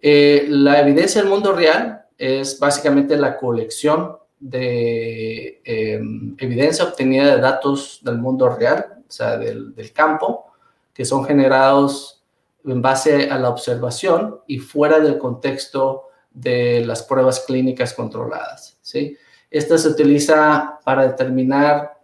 Eh, 0.00 0.46
la 0.50 0.80
evidencia 0.80 1.22
del 1.22 1.30
mundo 1.30 1.52
real 1.52 2.04
es 2.18 2.58
básicamente 2.58 3.16
la 3.16 3.36
colección 3.36 4.17
de 4.40 5.60
em, 5.64 6.34
evidencia 6.38 6.84
obtenida 6.84 7.34
de 7.34 7.40
datos 7.40 8.00
del 8.02 8.18
mundo 8.18 8.48
real, 8.48 9.02
o 9.08 9.10
sea, 9.10 9.36
del, 9.36 9.74
campo, 9.92 10.46
que 10.92 11.04
son 11.04 11.24
generados 11.24 12.22
en 12.64 12.82
base 12.82 13.30
a 13.30 13.38
la 13.38 13.48
observación 13.48 14.40
y 14.46 14.58
fuera 14.58 15.00
del 15.00 15.18
contexto 15.18 16.04
de 16.30 16.84
las 16.84 17.02
pruebas 17.02 17.40
clínicas 17.46 17.94
controladas. 17.94 18.78
¿sí? 18.82 19.16
Esta 19.50 19.78
se 19.78 19.88
utiliza 19.88 20.78
para 20.84 21.06
determinar 21.08 21.98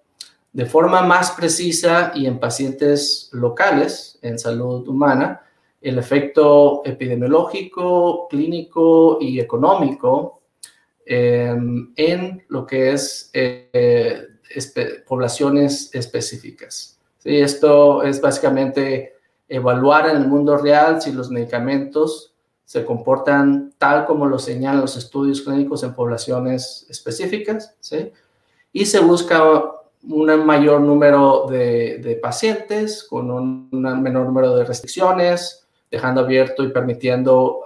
de 0.52 0.66
forma 0.66 1.02
más 1.02 1.32
precisa 1.32 2.12
y 2.14 2.26
en 2.26 2.38
pacientes 2.38 3.28
locales 3.32 4.18
en 4.22 4.38
salud 4.38 4.86
humana 4.88 5.42
el 5.80 5.98
efecto 5.98 6.80
epidemiológico, 6.84 8.26
clínico 8.28 9.18
y 9.20 9.40
económico 9.40 10.40
Em, 11.06 11.92
en 11.96 12.42
lo 12.48 12.66
que 12.66 12.92
es 12.92 13.30
eh, 13.34 14.26
poblaciones 15.06 15.94
específicas. 15.94 16.98
¿sí? 17.18 17.36
Esto 17.36 18.02
es 18.02 18.22
básicamente 18.22 19.14
evaluar 19.46 20.08
en 20.08 20.16
el 20.16 20.26
mundo 20.26 20.56
real 20.56 21.02
si 21.02 21.12
los 21.12 21.30
medicamentos 21.30 22.32
se 22.64 22.86
comportan 22.86 23.74
tal 23.76 24.06
como 24.06 24.26
lo 24.26 24.38
señalan 24.38 24.80
los 24.80 24.96
estudios 24.96 25.42
clínicos 25.42 25.82
en 25.82 25.94
poblaciones 25.94 26.86
específicas, 26.88 27.76
¿sí? 27.80 28.10
y 28.72 28.86
se 28.86 29.00
busca 29.00 29.42
un 30.08 30.46
mayor 30.46 30.80
número 30.80 31.46
de, 31.50 32.18
pacientes 32.22 33.04
con 33.04 33.30
un, 33.30 33.68
menor 33.70 34.26
número 34.26 34.56
de 34.56 34.64
restricciones, 34.64 35.66
dejando 35.90 36.22
abierto 36.22 36.64
y 36.64 36.68
permitiendo 36.68 37.60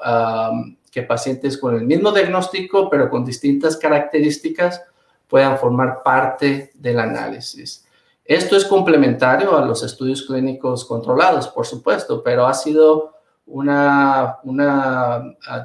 pacientes 1.02 1.58
con 1.58 1.74
el 1.74 1.84
mismo 1.84 2.12
diagnóstico, 2.12 2.88
pero 2.88 3.10
con 3.10 3.24
distintas 3.24 3.76
características, 3.76 4.82
puedan 5.28 5.58
formar 5.58 6.02
parte 6.02 6.72
del 6.74 6.98
análisis. 6.98 7.86
Esto 8.24 8.56
es 8.56 8.64
complementario 8.64 9.56
a 9.56 9.64
los 9.64 9.82
estudios 9.82 10.22
clínicos 10.22 10.84
controlados, 10.84 11.48
por 11.48 11.66
supuesto, 11.66 12.22
pero 12.22 12.46
ha 12.46 12.54
sido 12.54 13.14
una, 13.46 14.38
una 14.44 15.16
ah, 15.46 15.64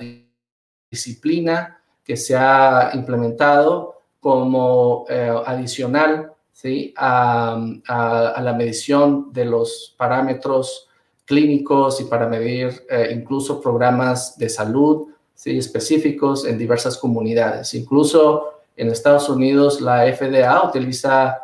disciplina 0.89 1.81
que 2.03 2.15
se 2.15 2.35
ha 2.35 2.91
implementado 2.93 4.01
como 4.19 5.05
eh, 5.09 5.33
adicional 5.45 6.31
¿sí? 6.51 6.93
a, 6.95 7.57
a, 7.87 8.41
la 8.41 8.53
medición 8.53 9.33
de 9.33 9.45
los 9.45 9.93
parámetros 9.97 10.87
clínicos 11.25 11.99
y 11.99 12.05
para 12.05 12.27
medir 12.27 12.85
eh, 12.89 13.09
incluso 13.13 13.61
programas 13.61 14.37
de 14.37 14.49
salud 14.49 15.12
¿sí? 15.43 15.57
específicos 15.57 16.45
en 16.45 16.57
diversas 16.57 16.97
comunidades. 16.97 17.73
Incluso 17.73 18.61
en 18.77 18.87
Estados 18.87 19.27
Unidos 19.27 19.81
la 19.81 20.05
FDA 20.13 20.65
utiliza 20.65 21.37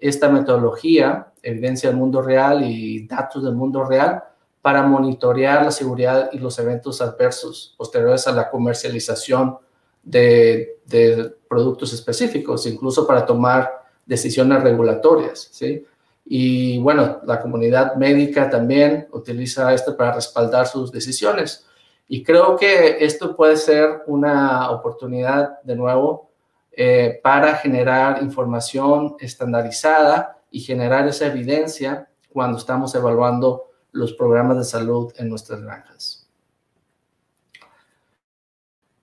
esta 0.00 0.30
metodología, 0.30 1.32
evidencia 1.42 1.90
del 1.90 1.98
mundo 1.98 2.22
real 2.22 2.64
y 2.64 3.06
datos 3.06 3.44
del 3.44 3.54
mundo 3.54 3.84
real, 3.84 4.24
para 4.62 4.82
monitorear 4.84 5.64
la 5.64 5.70
seguridad 5.70 6.30
y 6.32 6.38
los 6.38 6.58
eventos 6.58 7.02
adversos 7.02 7.74
posteriores 7.76 8.26
a 8.26 8.32
la 8.32 8.48
comercialización 8.48 9.58
de, 10.02 10.78
de 10.86 11.34
productos 11.46 11.92
específicos, 11.92 12.66
incluso 12.66 13.06
para 13.06 13.26
tomar 13.26 13.70
decisiones 14.06 14.62
regulatorias. 14.62 15.48
¿sí? 15.52 15.84
Y 16.24 16.78
bueno, 16.78 17.20
la 17.26 17.38
comunidad 17.40 17.96
médica 17.96 18.48
también 18.48 19.08
utiliza 19.12 19.74
esto 19.74 19.94
para 19.94 20.14
respaldar 20.14 20.66
sus 20.66 20.90
decisiones. 20.90 21.66
Y 22.08 22.22
creo 22.22 22.56
que 22.56 23.04
esto 23.04 23.34
puede 23.36 23.56
ser 23.56 24.02
una 24.06 24.70
oportunidad 24.70 25.62
de 25.62 25.76
nuevo 25.76 26.30
eh, 26.74 27.20
para 27.22 27.56
generar 27.56 28.22
información 28.22 29.16
estandarizada 29.18 30.38
y 30.50 30.60
generar 30.60 31.06
esa 31.06 31.26
evidencia 31.26 32.08
cuando 32.30 32.58
estamos 32.58 32.94
evaluando 32.94 33.64
los 33.92 34.14
programas 34.14 34.56
de 34.56 34.64
salud 34.64 35.12
en 35.18 35.28
nuestras 35.28 35.60
granjas. 35.62 36.26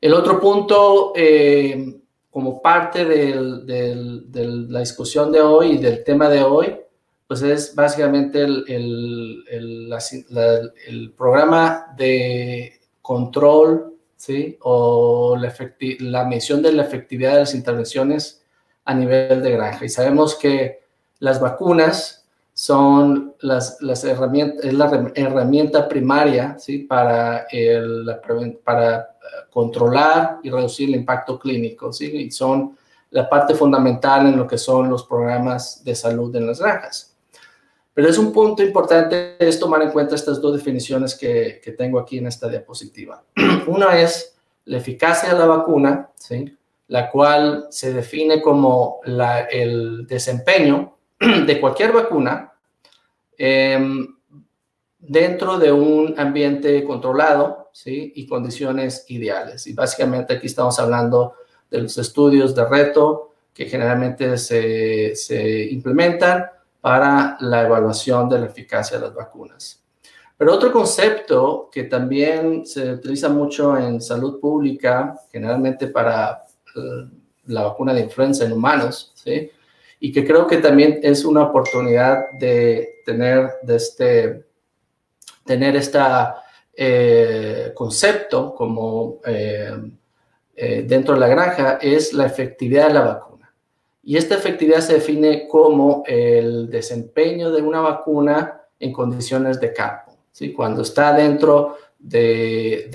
El 0.01 0.13
otro 0.13 0.39
punto, 0.39 1.13
eh, 1.15 2.01
como 2.31 2.61
parte 2.61 3.05
de 3.05 3.35
la 4.67 4.79
discusión 4.79 5.31
de 5.31 5.41
hoy 5.41 5.73
y 5.73 5.77
del 5.77 6.03
tema 6.03 6.29
de 6.29 6.41
hoy, 6.41 6.75
pues 7.27 7.43
es 7.43 7.75
básicamente 7.75 8.41
el, 8.41 9.43
el 9.47 11.13
programa 11.15 11.93
de 11.95 12.78
control, 13.09 13.95
¿sí? 14.15 14.55
O 14.61 15.35
la, 15.35 15.51
la 16.01 16.25
medición 16.25 16.61
de 16.61 16.71
la 16.73 16.83
efectividad 16.83 17.33
de 17.33 17.39
las 17.39 17.55
intervenciones 17.55 18.43
a 18.85 18.93
nivel 18.93 19.41
de 19.41 19.49
granja. 19.49 19.83
Y 19.83 19.89
sabemos 19.89 20.35
que 20.35 20.83
las 21.17 21.41
vacunas 21.41 22.23
son 22.53 23.33
las, 23.39 23.81
las 23.81 24.03
herramientas, 24.03 24.63
es 24.63 24.75
la 24.75 25.11
herramienta 25.15 25.87
primaria, 25.87 26.59
¿sí? 26.59 26.79
Para, 26.83 27.47
el, 27.51 28.05
para 28.63 28.99
eh, 28.99 29.05
controlar 29.49 30.37
y 30.43 30.51
reducir 30.51 30.89
el 30.89 30.95
impacto 30.97 31.39
clínico, 31.39 31.91
¿sí? 31.91 32.15
Y 32.15 32.29
son 32.29 32.77
la 33.09 33.27
parte 33.27 33.55
fundamental 33.55 34.27
en 34.27 34.37
lo 34.37 34.45
que 34.45 34.59
son 34.59 34.87
los 34.87 35.03
programas 35.03 35.83
de 35.83 35.95
salud 35.95 36.35
en 36.35 36.45
las 36.45 36.59
granjas. 36.59 37.17
Pero 37.99 38.11
es 38.11 38.17
un 38.17 38.31
punto 38.31 38.63
importante 38.63 39.35
es 39.37 39.59
tomar 39.59 39.81
en 39.81 39.91
cuenta 39.91 40.15
estas 40.15 40.39
dos 40.39 40.55
definiciones 40.55 41.15
que, 41.15 41.59
que 41.61 41.73
tengo 41.73 41.99
aquí 41.99 42.19
en 42.19 42.27
esta 42.27 42.47
diapositiva. 42.47 43.25
Una 43.67 43.99
es 43.99 44.37
la 44.63 44.77
eficacia 44.77 45.33
de 45.33 45.37
la 45.37 45.45
vacuna, 45.45 46.09
¿sí? 46.15 46.57
la 46.87 47.11
cual 47.11 47.67
se 47.69 47.91
define 47.91 48.41
como 48.41 49.01
la, 49.03 49.41
el 49.41 50.07
desempeño 50.07 50.95
de 51.19 51.59
cualquier 51.59 51.91
vacuna 51.91 52.53
em, 53.37 54.07
dentro 54.97 55.59
de 55.59 55.73
un 55.73 56.15
ambiente 56.17 56.85
controlado 56.85 57.69
¿sí? 57.73 58.13
y 58.15 58.25
condiciones 58.25 59.03
ideales. 59.09 59.67
Y 59.67 59.73
básicamente 59.73 60.35
aquí 60.35 60.47
estamos 60.47 60.79
hablando 60.79 61.33
de 61.69 61.81
los 61.81 61.97
estudios 61.97 62.55
de 62.55 62.63
reto 62.63 63.33
que 63.53 63.65
generalmente 63.65 64.37
se, 64.37 65.17
se 65.17 65.65
implementan 65.65 66.45
para 66.81 67.37
la 67.41 67.63
evaluación 67.63 68.29
de 68.29 68.39
la 68.39 68.45
eficacia 68.45 68.97
de 68.97 69.07
las 69.07 69.13
vacunas. 69.13 69.83
Pero 70.37 70.53
otro 70.53 70.71
concepto 70.71 71.69
que 71.69 71.83
también 71.83 72.65
se 72.65 72.93
utiliza 72.93 73.27
mucho 73.27 73.77
en 73.77 73.99
salud 73.99 74.39
pública, 74.39 75.19
generalmente 75.29 75.87
para 75.87 76.43
eh, 76.75 77.09
la 77.47 77.63
vacuna 77.63 77.93
de 77.93 78.01
influenza 78.01 78.45
en 78.45 78.53
humanos, 78.53 79.11
¿sí? 79.15 79.51
y 79.99 80.13
que 80.13 80.25
creo 80.25 80.47
que 80.47 80.57
también 80.57 81.01
es 81.03 81.25
una 81.25 81.43
oportunidad 81.43 82.31
de 82.31 83.01
tener, 83.05 83.49
de 83.63 83.75
este, 83.75 84.45
tener 85.45 85.75
esta 85.75 86.41
eh, 86.73 87.73
concepto 87.75 88.55
como 88.55 89.19
eh, 89.25 89.73
dentro 90.85 91.15
de 91.15 91.19
la 91.19 91.27
granja, 91.27 91.79
es 91.81 92.13
la 92.13 92.25
efectividad 92.25 92.87
de 92.87 92.93
la 92.93 93.01
vacuna. 93.01 93.28
Y 94.09 94.17
esta 94.17 94.33
efectividad 94.33 94.79
se 94.79 94.93
define 94.93 95.47
como 95.47 96.01
el 96.07 96.67
desempeño 96.67 97.51
de 97.51 97.61
una 97.61 97.79
vacuna 97.79 98.63
en 98.79 98.91
condiciones 98.91 99.59
de 99.59 99.71
campo. 99.71 100.17
¿sí? 100.31 100.51
Cuando 100.51 100.81
está 100.81 101.13
dentro 101.13 101.77
de, 101.99 102.89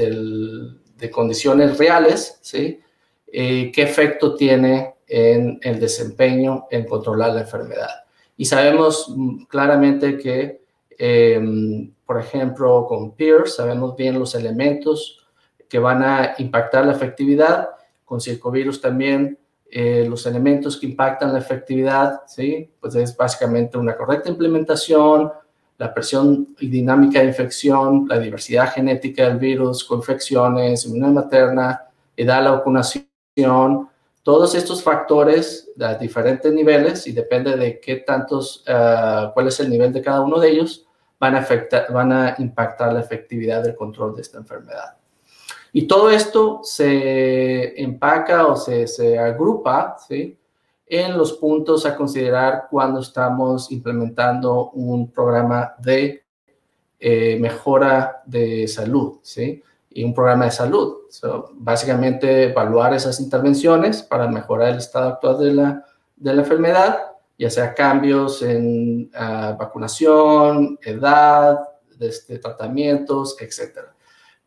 de 0.98 1.11
condiciones 1.12 1.79
reales, 1.79 2.40
¿sí? 2.42 2.81
Eh, 3.29 3.70
qué 3.72 3.83
efecto 3.83 4.35
tiene 4.35 4.96
en 5.07 5.61
el 5.62 5.79
desempeño 5.79 6.66
en 6.68 6.85
controlar 6.85 7.33
la 7.33 7.42
enfermedad. 7.42 7.90
Y 8.37 8.46
sabemos 8.46 9.14
mm, 9.16 9.44
claramente 9.44 10.18
que, 10.18 10.62
em, 10.98 11.92
por 12.05 12.18
ejemplo, 12.18 12.87
con 12.88 13.14
PEERS, 13.14 13.55
sabemos 13.55 13.94
bien 13.94 14.18
los 14.18 14.35
elementos 14.35 15.24
que 15.68 15.79
van 15.79 16.03
a 16.03 16.35
impactar 16.38 16.85
la 16.85 16.92
efectividad. 16.92 17.68
Con 18.05 18.20
circovirus 18.20 18.81
también 18.81 19.38
eh, 19.77 20.07
los 20.09 20.25
elementos 20.25 20.77
que 20.77 20.87
impactan 20.87 21.33
la 21.33 21.41
efectividad, 21.41 22.21
¿sí? 22.29 22.71
Pues 22.79 22.95
es 22.95 23.17
básicamente 23.17 23.77
una 23.77 23.97
correcta 23.97 24.29
implementación, 24.29 25.33
la 25.79 25.93
presión 25.93 26.55
y 26.61 26.69
dinámica 26.69 27.19
de 27.19 27.27
infección, 27.27 28.07
la 28.09 28.21
diversidad 28.21 28.73
genética 28.73 29.25
del 29.25 29.39
virus, 29.39 29.83
coinfecciones, 29.83 30.87
inmunidad 30.87 31.11
materna, 31.11 31.83
edad, 32.17 32.45
la 32.45 32.53
vacunación, 32.53 33.89
todos 34.23 34.55
estos 34.55 34.81
factores 34.81 35.69
a 35.81 35.95
diferentes 35.95 36.53
niveles 36.53 37.09
y 37.09 37.13
depende 37.13 37.57
de 37.57 37.81
qué 37.81 37.97
tantos, 37.97 38.63
eh, 38.69 39.31
cuál 39.35 39.49
es 39.49 39.59
el 39.59 39.71
nivel 39.71 39.93
de 39.93 40.03
cada 40.03 40.21
uno 40.21 40.39
de 40.39 40.51
ellos, 40.51 40.87
van 41.19 41.35
a, 41.35 41.41
afectar, 41.41 41.93
van 41.93 42.13
a 42.13 42.37
impactar 42.39 42.93
la 42.93 43.01
efectividad 43.01 43.61
del 43.65 43.75
control 43.75 44.15
de 44.15 44.23
esta 44.23 44.39
enfermedad. 44.39 44.99
Y 45.75 45.87
todo 45.87 46.09
esto 46.09 46.61
se 46.63 47.83
empaca 47.83 48.47
o 48.47 48.57
se, 48.57 49.19
agrupa 49.19 49.97
en 50.87 51.19
los 51.19 51.33
puntos 51.35 51.85
a 51.85 51.97
considerar 51.97 52.69
cuando 52.71 53.01
estamos 53.01 53.71
implementando 53.71 54.71
un 54.71 55.11
programa 55.11 55.75
de 55.79 56.23
eh, 56.99 57.37
mejora 57.39 58.23
de 58.25 58.67
salud. 58.69 59.19
¿sí? 59.23 59.63
y 59.95 60.03
un 60.05 60.13
programa 60.13 60.47
de 60.47 60.51
salud. 60.51 60.97
básicamente, 61.55 62.51
evaluar 62.51 62.93
esas 62.95 63.21
intervenciones 63.21 64.03
para 64.03 64.29
mejorar 64.29 64.71
el 64.71 64.79
estado 64.79 65.11
actual 65.11 65.39
de 65.39 65.53
la, 65.53 65.85
de 66.17 66.35
la 66.35 66.43
enfermedad, 66.43 66.99
ya 67.39 67.49
sea 67.49 67.75
cambios 67.75 68.43
en 68.43 69.11
ah, 69.15 69.57
vacunación, 69.59 70.79
edad, 70.83 71.61
este, 72.01 72.39
tratamientos, 72.39 73.37
etc. 73.41 73.93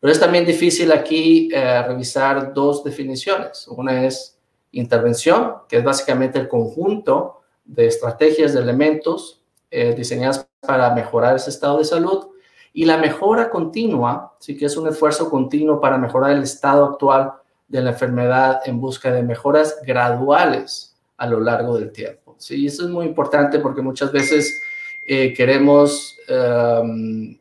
Pero 0.00 0.12
es 0.12 0.20
también 0.20 0.44
difícil 0.44 0.92
aquí 0.92 1.48
eh, 1.52 1.82
revisar 1.82 2.52
dos 2.54 2.84
definiciones. 2.84 3.66
Una 3.68 4.04
es 4.04 4.38
intervención, 4.72 5.54
que 5.68 5.78
es 5.78 5.84
básicamente 5.84 6.38
el 6.38 6.48
conjunto 6.48 7.40
de 7.64 7.86
estrategias, 7.86 8.54
de 8.54 8.60
elementos 8.60 9.42
eh, 9.70 9.94
diseñadas 9.94 10.48
para 10.60 10.94
mejorar 10.94 11.36
ese 11.36 11.50
estado 11.50 11.78
de 11.78 11.84
salud 11.84 12.28
y 12.72 12.84
la 12.84 12.96
mejora 12.96 13.50
continua, 13.50 14.36
sí 14.38 14.56
que 14.56 14.66
es 14.66 14.76
un 14.76 14.88
esfuerzo 14.88 15.28
continuo 15.30 15.80
para 15.80 15.98
mejorar 15.98 16.32
el 16.32 16.42
estado 16.42 16.84
actual 16.84 17.32
de 17.66 17.82
la 17.82 17.90
enfermedad 17.90 18.60
en 18.66 18.80
busca 18.80 19.10
de 19.10 19.22
mejoras 19.22 19.78
graduales 19.84 20.96
a 21.16 21.26
lo 21.26 21.40
largo 21.40 21.76
del 21.76 21.90
tiempo. 21.90 22.36
Sí, 22.38 22.66
eso 22.66 22.84
es 22.84 22.90
muy 22.90 23.06
importante 23.06 23.58
porque 23.58 23.82
muchas 23.82 24.12
veces 24.12 24.60
eh, 25.06 25.34
queremos 25.34 26.16
em, 26.28 27.38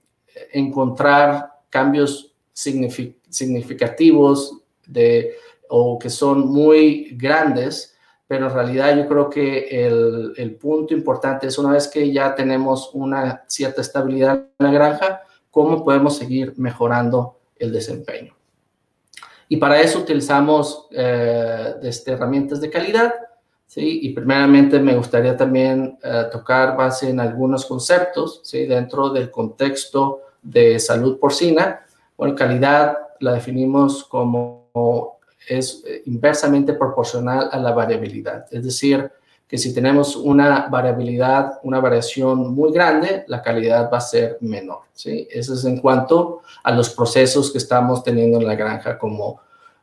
encontrar 0.52 1.52
cambios 1.70 2.27
significativos 3.30 4.58
de, 4.86 5.36
o 5.70 6.00
que 6.00 6.10
son 6.10 6.48
muy 6.48 7.16
grandes, 7.18 7.96
pero 8.28 8.48
en 8.48 8.54
realidad 8.54 8.98
yo 8.98 9.08
creo 9.08 9.30
que 9.30 9.68
el, 9.86 10.34
el, 10.36 10.56
punto 10.56 10.94
importante 10.94 11.48
es 11.48 11.58
una 11.58 11.72
vez 11.72 11.88
que 11.88 12.12
ya 12.12 12.36
tenemos 12.36 12.90
una 12.94 13.44
cierta 13.48 13.82
estabilidad 13.82 14.48
en 14.60 14.66
la 14.66 14.72
granja, 14.72 15.22
cómo 15.52 15.84
podemos 15.84 16.18
seguir 16.18 16.54
mejorando 16.58 17.40
el 17.58 17.72
desempeño. 17.72 18.36
Y 19.50 19.58
para 19.58 19.80
eso 19.80 20.00
utilizamos 20.00 20.88
eh, 20.92 21.76
este, 21.84 22.12
herramientas 22.12 22.60
de 22.60 22.70
calidad, 22.70 23.14
¿sí? 23.66 24.00
Y 24.04 24.10
primeramente 24.10 24.80
me 24.80 24.96
gustaría 24.96 25.38
también 25.38 25.98
eh, 26.04 26.24
tocar 26.32 26.76
base 26.76 27.10
en 27.10 27.20
algunos 27.20 27.66
conceptos, 27.66 28.42
¿sí? 28.44 28.66
Dentro 28.66 29.10
del 29.10 29.32
contexto 29.32 30.22
de 30.42 30.80
salud 30.80 31.18
porcina. 31.18 31.87
Bueno, 32.18 32.36
calidad 32.36 32.98
la 33.20 33.34
definimos 33.34 34.04
como 34.04 35.20
es 35.48 35.84
eh, 35.86 36.02
inversamente 36.06 36.74
proporcional 36.74 37.50
a 37.52 37.60
la 37.60 37.72
variabilidad. 37.72 38.46
Es 38.52 38.64
decir, 38.64 39.12
que 39.48 39.58
si 39.58 39.74
tenemos 39.74 40.16
una 40.16 40.68
variabilidad, 40.68 41.60
una 41.64 41.80
variación 41.80 42.54
muy 42.54 42.72
grande, 42.72 43.24
la 43.28 43.42
calidad 43.42 43.90
va 43.92 44.00
a 44.00 44.02
ser 44.02 44.38
menor. 44.42 44.82
¿sí? 44.94 45.28
Eso 45.32 45.54
es 45.54 45.64
en 45.64 45.80
cuanto 45.80 46.42
a 46.64 46.72
los 46.72 46.90
procesos 46.90 47.52
que 47.52 47.58
estamos 47.58 48.04
teniendo 48.04 48.40
en 48.40 48.48
la 48.48 48.56
granja, 48.56 48.98
como 48.98 49.40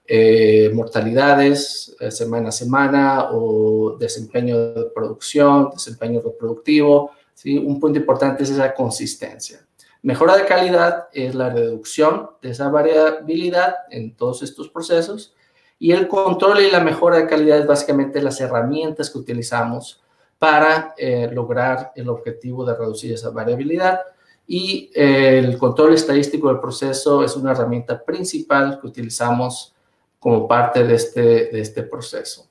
eh, 0.06 0.70
mortalidades 0.74 1.96
eh, 1.98 2.10
semana 2.10 2.50
a 2.50 2.52
semana 2.52 3.28
o 3.32 3.96
desempeño 3.98 4.74
de 4.74 4.84
producción, 4.94 5.70
desempeño 5.72 6.20
reproductivo. 6.20 7.12
¿sí? 7.32 7.56
Un 7.56 7.80
punto 7.80 7.98
importante 7.98 8.42
es 8.42 8.50
esa 8.50 8.74
consistencia. 8.74 9.60
Mejora 10.04 10.36
de 10.36 10.44
calidad 10.44 11.08
es 11.14 11.34
la 11.34 11.48
reducción 11.48 12.28
de 12.42 12.50
esa 12.50 12.68
variabilidad 12.68 13.74
en 13.88 14.14
todos 14.14 14.42
estos 14.42 14.68
procesos 14.68 15.34
y 15.78 15.92
el 15.92 16.08
control 16.08 16.60
y 16.60 16.70
la 16.70 16.80
mejora 16.80 17.16
de 17.16 17.26
calidad 17.26 17.60
es 17.60 17.66
básicamente 17.66 18.20
las 18.20 18.38
herramientas 18.38 19.08
que 19.08 19.16
utilizamos 19.16 20.02
para 20.38 20.94
eh, 20.98 21.30
lograr 21.32 21.92
el 21.96 22.10
objetivo 22.10 22.66
de 22.66 22.76
reducir 22.76 23.14
esa 23.14 23.30
variabilidad. 23.30 24.02
Y 24.46 24.90
eh, 24.94 25.38
el 25.38 25.56
control 25.56 25.94
estadístico 25.94 26.48
del 26.48 26.60
proceso 26.60 27.24
es 27.24 27.34
una 27.34 27.52
herramienta 27.52 28.04
principal 28.04 28.78
que 28.78 28.88
utilizamos 28.88 29.74
como 30.18 30.46
parte 30.46 30.84
de 30.84 30.96
este, 30.96 31.22
de 31.46 31.60
este 31.60 31.82
proceso. 31.82 32.46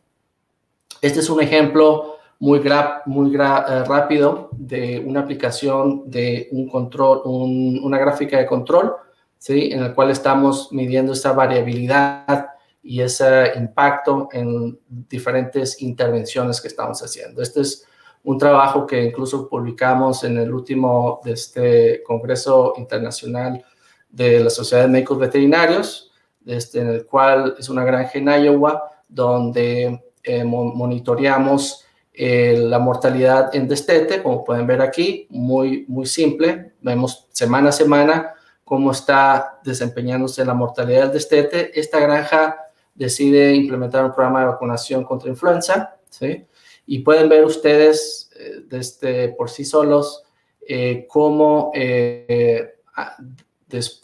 Este 1.00 1.20
es 1.20 1.30
un 1.30 1.40
ejemplo 1.40 2.13
muy, 2.44 2.62
muy 3.06 3.34
eh, 3.34 3.84
rápido 3.86 4.50
de 4.52 5.00
una 5.00 5.22
aplicación 5.22 6.04
de 6.12 6.50
un 6.52 6.68
control, 6.68 7.22
una 7.24 7.98
gráfica 7.98 8.38
de 8.38 8.46
control, 8.46 8.96
¿sí? 9.38 9.70
en 9.72 9.82
el 9.82 9.96
cual 9.96 10.10
estamos 10.10 10.68
midiendo 10.74 11.14
esa 11.14 11.32
variabilidad 11.32 12.50
y 12.82 13.00
ese 13.00 13.54
impacto 13.56 14.28
en 14.34 14.78
diferentes 14.90 15.82
intervenciones 15.82 16.60
que 16.60 16.68
estamos 16.68 17.02
haciendo. 17.02 17.42
Este 17.42 17.62
es 17.62 17.86
un 18.26 18.38
trabajo 18.38 18.86
que 18.86 19.02
incluso 19.02 19.48
publicamos 19.48 20.26
en 20.26 20.38
el 20.38 20.54
último 20.54 21.22
de 21.24 21.32
este 21.32 22.04
Congreso 22.04 22.74
Internacional 22.76 23.64
de 24.10 24.42
la 24.42 24.50
Sociedad 24.50 24.84
de 24.84 24.90
Médicos 24.90 25.18
Veterinarios, 25.18 26.12
este, 26.46 26.82
en 26.82 26.90
el 26.90 27.06
cual 27.06 27.56
es 27.58 27.70
una 27.70 27.86
granja 27.86 28.20
en 28.20 28.28
Iowa, 28.28 28.84
donde 29.08 30.04
eh, 30.22 30.44
monitoreamos 30.44 31.83
eh, 32.14 32.56
la 32.58 32.80
mortalidad 32.80 33.56
en 33.56 33.68
destete, 33.68 34.22
como 34.22 34.44
pueden 34.44 34.68
ver 34.68 34.82
aquí, 34.82 35.28
muy, 35.30 35.86
muy 35.88 36.06
simple. 36.06 36.74
Vemos 36.82 37.28
semana 37.32 37.70
a 37.70 37.72
semana 37.72 38.34
cómo 38.64 38.92
está 38.92 39.60
desempeñándose 39.64 40.46
la 40.46 40.54
mortalidad 40.54 41.04
del 41.04 41.14
destete. 41.14 41.78
Esta 41.80 42.00
granja 42.00 42.58
decide 42.94 43.54
implementar 43.56 44.06
un 44.06 44.14
programa 44.14 44.42
de 44.42 44.46
vacunación 44.48 45.04
contra 45.04 45.30
influenza, 45.30 45.96
¿sí? 46.10 46.46
Y 46.86 47.00
pueden 47.00 47.30
ver 47.30 47.46
ustedes 47.46 48.30
desde, 48.68 48.78
este, 48.80 49.30
por 49.30 49.50
sí 49.50 49.66
solos 49.66 50.24
eh, 50.68 51.08
cómo 51.10 51.72
eh, 51.74 52.76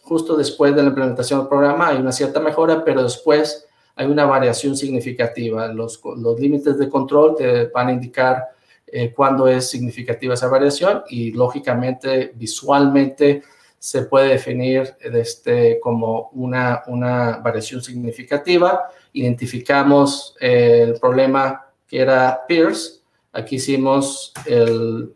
justo 0.02 0.36
después 0.36 0.76
de 0.76 0.82
la 0.82 0.90
implementación 0.90 1.40
del 1.42 1.48
programa 1.48 1.90
hay 1.90 1.98
una 1.98 2.12
cierta 2.12 2.40
mejora, 2.40 2.84
pero 2.84 3.04
después 3.04 3.68
hay 4.00 4.08
una 4.08 4.26
variación 4.26 4.78
significativa. 4.78 5.68
Los, 5.68 6.00
los 6.16 6.40
límites 6.40 6.78
de 6.78 6.88
control 6.88 7.36
te 7.36 7.66
van 7.66 7.90
a 7.90 7.92
indicar 7.92 8.46
eh, 8.88 9.12
cuándo 9.14 9.46
es 9.46 9.70
significativa 9.70 10.36
esa 10.36 10.48
variación 10.48 11.04
y 11.10 11.34
lógicamente, 11.34 12.32
visualmente, 12.34 13.44
se 13.78 14.04
puede 14.04 14.30
definir 14.30 14.96
este, 15.02 15.82
como 15.82 16.30
una, 16.32 16.84
una 16.88 17.40
variación 17.40 17.82
significativa. 17.82 18.84
Identificamos 19.12 20.34
el 20.40 20.98
problema 20.98 21.66
que 21.86 22.00
era 22.00 22.46
Pierce. 22.48 23.02
Aquí 23.34 23.58
hicimos 23.58 24.32
el... 24.46 25.14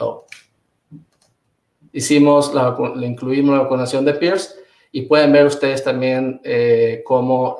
Oh, 0.00 0.24
hicimos 1.92 2.54
la, 2.54 2.74
incluimos 3.02 3.54
la 3.54 3.64
vacunación 3.64 4.06
de 4.06 4.14
Pierce 4.14 4.61
y 4.92 5.02
pueden 5.02 5.32
ver 5.32 5.46
ustedes 5.46 5.82
también 5.82 6.40
eh, 6.44 7.02
cómo 7.04 7.56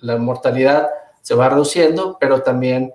la 0.00 0.16
mortalidad 0.16 0.88
se 1.20 1.34
va 1.34 1.48
reduciendo, 1.48 2.16
pero 2.18 2.42
también 2.42 2.94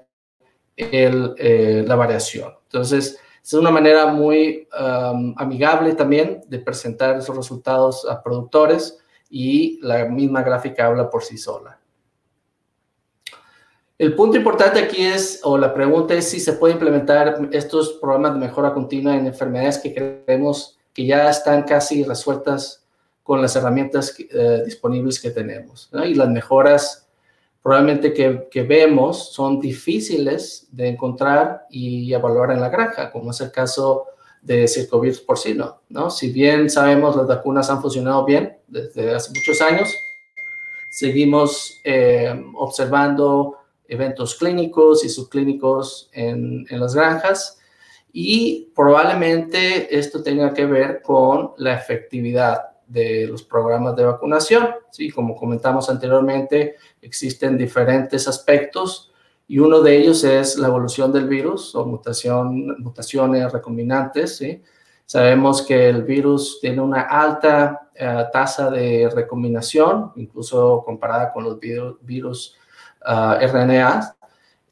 eh, 0.78 1.84
la 1.86 1.96
variación. 1.96 2.54
Entonces, 2.64 3.20
es 3.44 3.54
una 3.54 3.70
manera 3.70 4.08
muy 4.08 4.68
amigable 5.36 5.94
también 5.94 6.42
de 6.48 6.60
presentar 6.60 7.18
esos 7.18 7.36
resultados 7.36 8.08
a 8.10 8.24
productores 8.24 8.98
y 9.30 9.80
la 9.82 10.06
misma 10.06 10.42
gráfica 10.42 10.86
habla 10.86 11.10
por 11.10 11.24
sí 11.24 11.38
sola. 11.38 11.78
El 13.98 14.16
punto 14.16 14.38
importante 14.38 14.80
aquí 14.80 15.06
es, 15.06 15.42
o 15.44 15.58
la 15.58 15.74
pregunta 15.74 16.14
es 16.14 16.30
si 16.30 16.40
se 16.40 16.54
puede 16.54 16.74
implementar 16.74 17.40
estos 17.52 17.94
programas 17.94 18.34
de 18.34 18.40
mejora 18.40 18.74
continua 18.74 19.16
en 19.16 19.28
enfermedades 19.28 19.78
que 19.78 19.94
creemos 19.94 20.80
que 20.94 21.06
ya 21.06 21.30
están 21.30 21.64
casi 21.64 22.04
resueltas 22.04 22.86
con 23.24 23.42
las 23.42 23.56
herramientas 23.56 24.16
eh, 24.18 24.62
disponibles 24.66 25.20
que 25.20 25.32
tenemos. 25.32 25.90
Y 26.06 26.14
las 26.14 26.30
mejoras 26.30 27.08
probablemente 27.64 28.14
que, 28.14 28.64
vemos 28.64 29.34
son 29.34 29.60
difíciles 29.60 30.68
de 30.72 30.90
encontrar 30.90 31.66
y 31.70 32.14
evaluar 32.14 32.52
en 32.52 32.60
la 32.60 32.68
granja, 32.68 33.10
como 33.10 33.32
es 33.32 33.40
el 33.40 33.52
caso 33.52 34.08
de 34.42 34.68
circovirus 34.68 35.22
porcino. 35.22 35.82
¿no? 35.88 36.10
Si 36.10 36.32
bien 36.32 36.70
sabemos 36.70 37.16
las 37.16 37.26
vacunas 37.26 37.70
han 37.70 37.82
funcionado 37.82 38.26
bien 38.26 38.58
desde 38.68 39.16
hace 39.16 39.30
muchos 39.30 39.62
años, 39.62 39.90
seguimos 40.90 41.80
eh, 41.86 42.44
observando 42.56 43.58
eventos 43.88 44.36
clínicos 44.36 45.06
y 45.06 45.10
subclínicos 45.10 46.10
en, 46.12 46.66
en 46.70 46.80
las 46.82 46.94
granjas 46.94 47.60
y 48.16 48.72
probablemente 48.76 49.98
esto 49.98 50.22
tenga 50.22 50.54
que 50.54 50.68
ver 50.68 51.02
con 51.02 51.54
la 51.58 51.74
efectividad 51.74 52.62
de 52.86 53.28
los 53.28 53.42
programas 53.42 53.96
de 53.96 54.06
vacunación. 54.06 54.70
Sí, 54.92 55.10
como 55.10 55.36
comentamos 55.36 55.90
anteriormente, 55.90 56.76
existen 57.02 57.58
diferentes 57.58 58.28
aspectos 58.28 59.12
y 59.48 59.58
uno 59.58 59.82
de 59.82 59.98
ellos 59.98 60.24
es 60.24 60.58
la 60.60 60.68
evolución 60.68 61.12
del 61.12 61.28
virus 61.28 61.74
o 61.74 61.86
mutación, 61.88 62.80
mutaciones 62.80 63.52
recombinantes. 63.52 64.38
¿sí? 64.38 64.62
Sabemos 65.08 65.64
que 65.64 65.90
el 65.90 66.04
virus 66.04 66.60
tiene 66.62 66.82
una 66.82 67.02
alta 67.02 67.90
eh, 67.96 68.26
tasa 68.32 68.70
de 68.70 69.10
recombinación, 69.14 70.12
incluso 70.18 70.84
comparada 70.86 71.34
con 71.34 71.46
los 71.46 71.60
virus, 71.60 72.56
uh, 73.06 73.44
RNA, 73.46 74.16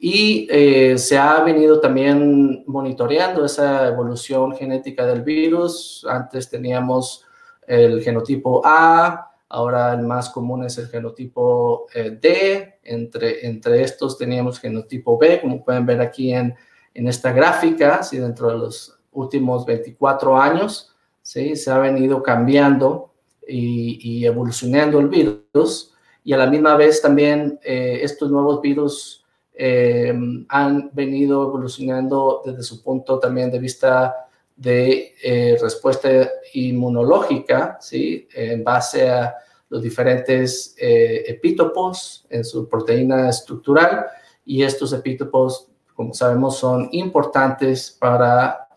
y 0.04 0.48
eh, 0.50 0.98
se 0.98 1.16
ha 1.16 1.44
venido 1.44 1.80
también 1.80 2.64
monitoreando 2.66 3.46
esa 3.46 3.88
evolución 3.88 4.56
genética 4.56 5.06
del 5.06 5.22
virus. 5.22 6.04
Antes 6.10 6.50
teníamos 6.50 7.24
el 7.68 8.02
genotipo 8.02 8.64
A, 8.66 9.32
ahora 9.48 9.94
el 9.94 10.02
más 10.02 10.32
común 10.32 10.64
es 10.64 10.80
el 10.80 10.88
genotipo 10.88 11.86
eh, 11.94 12.18
D. 12.20 12.80
Entre, 12.82 13.46
entre 13.46 13.84
estos 13.84 14.18
teníamos 14.18 14.60
genotipo 14.60 15.20
B, 15.20 15.40
como 15.40 15.64
pueden 15.64 15.86
ver 15.86 16.02
aquí 16.02 16.34
en, 16.34 16.56
en 16.96 17.08
esta 17.08 17.32
gráfica, 17.32 18.02
¿sí? 18.02 18.18
dentro 18.18 18.48
de 18.48 18.58
los 18.58 18.98
últimos 19.12 19.68
24 19.68 20.36
años, 20.36 20.96
¿sí? 21.22 21.56
se 21.56 21.70
ha 21.70 21.78
venido 21.78 22.24
cambiando 22.24 23.14
y, 23.48 24.00
y 24.02 24.26
evolucionando 24.26 25.00
el 25.00 25.10
virus. 25.10 25.94
Y 26.24 26.34
a 26.34 26.38
la 26.38 26.48
misma 26.48 26.76
vez 26.76 27.04
también 27.04 27.60
eh, 27.64 28.00
estos 28.02 28.32
nuevos 28.32 28.62
virus 28.62 29.21
eh, 29.64 30.12
han 30.50 30.90
venido 30.92 31.44
evolucionando 31.44 32.42
desde 32.44 32.64
su 32.64 32.82
punto 32.82 33.20
también 33.20 33.52
de 33.52 33.60
vista 33.60 34.26
de 34.56 35.14
eh, 35.22 35.56
respuesta 35.62 36.10
inmunológica, 36.56 37.78
¿sí? 37.80 38.28
En 38.34 38.64
base 38.64 39.08
a 39.08 39.36
los 39.70 39.84
diferentes 39.84 40.76
eh, 40.80 41.26
epítopos 41.28 42.26
en 42.32 42.44
su 42.44 42.68
proteína 42.68 43.30
estructural 43.30 44.08
y 44.44 44.64
estos 44.64 44.94
epítopos, 44.94 45.68
como 45.94 46.16
sabemos, 46.16 46.58
son 46.58 46.90
importantes 46.94 47.96
para 48.00 48.68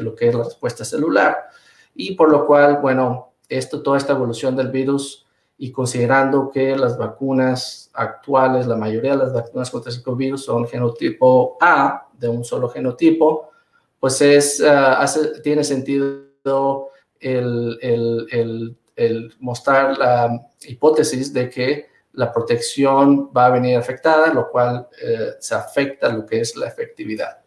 lo 0.00 0.14
que 0.14 0.28
es 0.28 0.34
la 0.34 0.44
respuesta 0.44 0.82
celular 0.82 1.36
y 1.94 2.14
por 2.14 2.30
lo 2.30 2.46
cual, 2.46 2.78
bueno, 2.80 3.34
esto, 3.50 3.82
toda 3.82 3.98
esta 3.98 4.14
evolución 4.14 4.56
del 4.56 4.70
virus 4.70 5.26
y 5.62 5.70
considerando 5.70 6.50
que 6.50 6.76
las 6.76 6.98
vacunas 6.98 7.88
actuales, 7.94 8.66
la 8.66 8.74
mayoría 8.74 9.12
de 9.12 9.18
las 9.18 9.32
vacunas 9.32 9.70
contra 9.70 9.92
el 9.92 10.16
virus 10.16 10.44
son 10.44 10.66
genotipo 10.66 11.56
A, 11.60 12.08
de 12.18 12.28
un 12.28 12.44
solo 12.44 12.68
genotipo, 12.68 13.52
pues 14.00 14.20
es, 14.22 14.60
hace, 14.60 15.40
tiene 15.40 15.62
sentido 15.62 16.88
el, 17.20 18.76
mostrar 19.38 19.96
la 19.96 20.36
hipótesis 20.62 21.32
de 21.32 21.48
que 21.48 21.86
la 22.14 22.32
protección 22.32 23.30
va 23.30 23.46
a 23.46 23.50
venir 23.50 23.76
afectada, 23.76 24.34
lo 24.34 24.50
cual 24.50 24.88
eh, 25.00 25.34
se 25.38 25.54
afecta 25.54 26.08
lo 26.08 26.26
que 26.26 26.40
es 26.40 26.56
la 26.56 26.66
efectividad. 26.66 27.38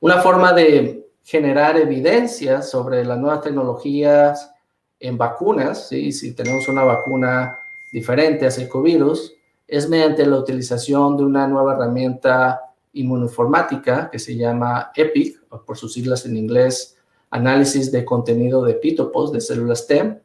Una 0.00 0.20
forma 0.20 0.52
de 0.52 1.08
generar 1.24 1.78
evidencia 1.78 2.60
sobre 2.60 3.02
las 3.02 3.16
nuevas 3.16 3.40
tecnologías 3.40 4.52
en 5.00 5.18
vacunas, 5.18 5.88
¿sí? 5.88 6.12
si 6.12 6.34
tenemos 6.34 6.68
una 6.68 6.84
vacuna 6.84 7.58
diferente 7.92 8.46
a 8.46 8.50
circovirus, 8.50 9.34
es 9.68 9.88
mediante 9.88 10.26
la 10.26 10.38
utilización 10.38 11.16
de 11.16 11.24
una 11.24 11.46
nueva 11.46 11.74
herramienta 11.74 12.60
inmunoinformática 12.92 14.10
que 14.10 14.18
se 14.18 14.36
llama 14.36 14.90
EPIC, 14.94 15.42
o 15.50 15.62
por 15.62 15.76
sus 15.76 15.92
siglas 15.92 16.24
en 16.26 16.36
inglés, 16.36 16.96
análisis 17.30 17.90
de 17.92 18.04
contenido 18.04 18.64
de 18.64 18.72
epítopos 18.72 19.32
de 19.32 19.40
células 19.40 19.86
T. 19.86 20.20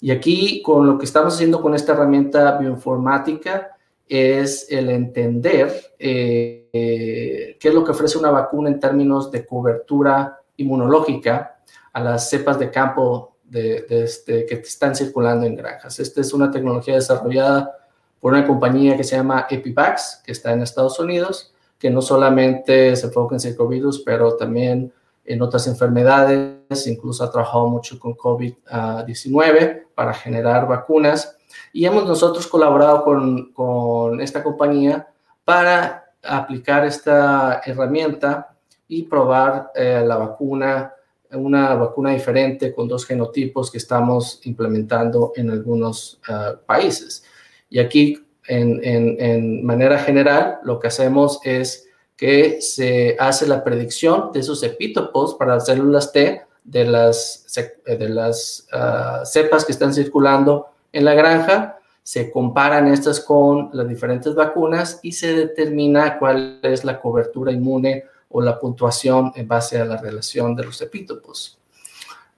Y 0.00 0.10
aquí, 0.10 0.62
con 0.62 0.86
lo 0.86 0.98
que 0.98 1.04
estamos 1.04 1.34
haciendo 1.34 1.60
con 1.60 1.74
esta 1.74 1.92
herramienta 1.92 2.56
bioinformática, 2.58 3.76
es 4.08 4.70
el 4.70 4.88
entender 4.90 5.94
eh, 5.98 6.68
qué 6.72 7.68
es 7.68 7.74
lo 7.74 7.82
que 7.82 7.90
ofrece 7.90 8.18
una 8.18 8.30
vacuna 8.30 8.68
en 8.68 8.78
términos 8.78 9.30
de 9.30 9.44
cobertura 9.44 10.40
inmunológica 10.56 11.60
a 11.92 12.00
las 12.00 12.30
cepas 12.30 12.58
de 12.58 12.70
campo 12.70 13.35
de, 13.48 13.86
este, 13.88 14.46
que 14.46 14.54
están 14.54 14.94
circulando 14.94 15.46
en 15.46 15.56
granjas. 15.56 15.98
Esta 16.00 16.20
es 16.20 16.32
una 16.32 16.50
tecnología 16.50 16.94
desarrollada 16.94 17.76
por 18.20 18.32
una 18.32 18.46
compañía 18.46 18.96
que 18.96 19.04
se 19.04 19.16
llama 19.16 19.46
Epivax, 19.48 20.22
que 20.24 20.32
está 20.32 20.52
en 20.52 20.62
Estados 20.62 20.98
Unidos, 20.98 21.52
que 21.78 21.90
no 21.90 22.02
solamente 22.02 22.96
se 22.96 23.06
enfoca 23.06 23.36
en 23.36 23.40
circovirus, 23.40 24.02
pero 24.04 24.36
también 24.36 24.92
en 25.24 25.42
otras 25.42 25.66
enfermedades, 25.66 26.86
incluso 26.86 27.24
ha 27.24 27.30
trabajado 27.30 27.68
mucho 27.68 27.98
con 27.98 28.16
COVID-19 28.16 29.86
para 29.94 30.14
generar 30.14 30.66
vacunas. 30.66 31.36
Y 31.72 31.84
hemos 31.84 32.06
nosotros 32.06 32.46
colaborado 32.46 33.04
con, 33.04 33.52
con 33.52 34.20
esta 34.20 34.42
compañía 34.42 35.08
para 35.44 36.12
aplicar 36.22 36.84
esta 36.84 37.60
herramienta 37.64 38.56
y 38.88 39.04
probar 39.04 39.70
eh, 39.74 40.02
la 40.06 40.16
vacuna 40.16 40.92
una 41.32 41.74
vacuna 41.74 42.10
diferente 42.10 42.72
con 42.74 42.88
dos 42.88 43.04
genotipos 43.04 43.70
que 43.70 43.78
estamos 43.78 44.40
implementando 44.44 45.32
en 45.36 45.50
algunos 45.50 46.20
ah, 46.28 46.54
países. 46.66 47.24
Y 47.68 47.78
aquí, 47.78 48.22
en, 48.48 49.64
manera 49.64 49.98
general, 49.98 50.58
lo 50.62 50.78
que 50.78 50.86
hacemos 50.88 51.40
es 51.42 51.88
que 52.16 52.60
se 52.60 53.16
hace 53.18 53.46
la 53.46 53.64
predicción 53.64 54.30
de 54.32 54.40
esos 54.40 54.62
epítopos 54.62 55.34
para 55.34 55.54
las 55.54 55.66
células 55.66 56.12
T 56.12 56.42
de 56.64 56.84
las, 56.84 57.46
de 57.84 58.08
las 58.08 58.66
ah, 58.72 59.22
cepas 59.24 59.64
que 59.64 59.72
están 59.72 59.92
circulando 59.92 60.68
en 60.92 61.04
la 61.04 61.14
granja, 61.14 61.78
se 62.02 62.30
comparan 62.30 62.86
estas 62.86 63.18
con 63.18 63.70
las 63.72 63.88
diferentes 63.88 64.32
vacunas 64.34 65.00
y 65.02 65.12
se 65.12 65.34
determina 65.34 66.18
cuál 66.20 66.60
es 66.62 66.84
la 66.84 67.00
cobertura 67.00 67.50
inmune 67.50 68.04
o 68.28 68.40
la 68.40 68.58
puntuación 68.58 69.32
en 69.34 69.48
base 69.48 69.78
a 69.78 69.84
la 69.84 69.96
relación 69.96 70.54
de 70.54 70.64
los 70.64 70.80
epítopos. 70.80 71.58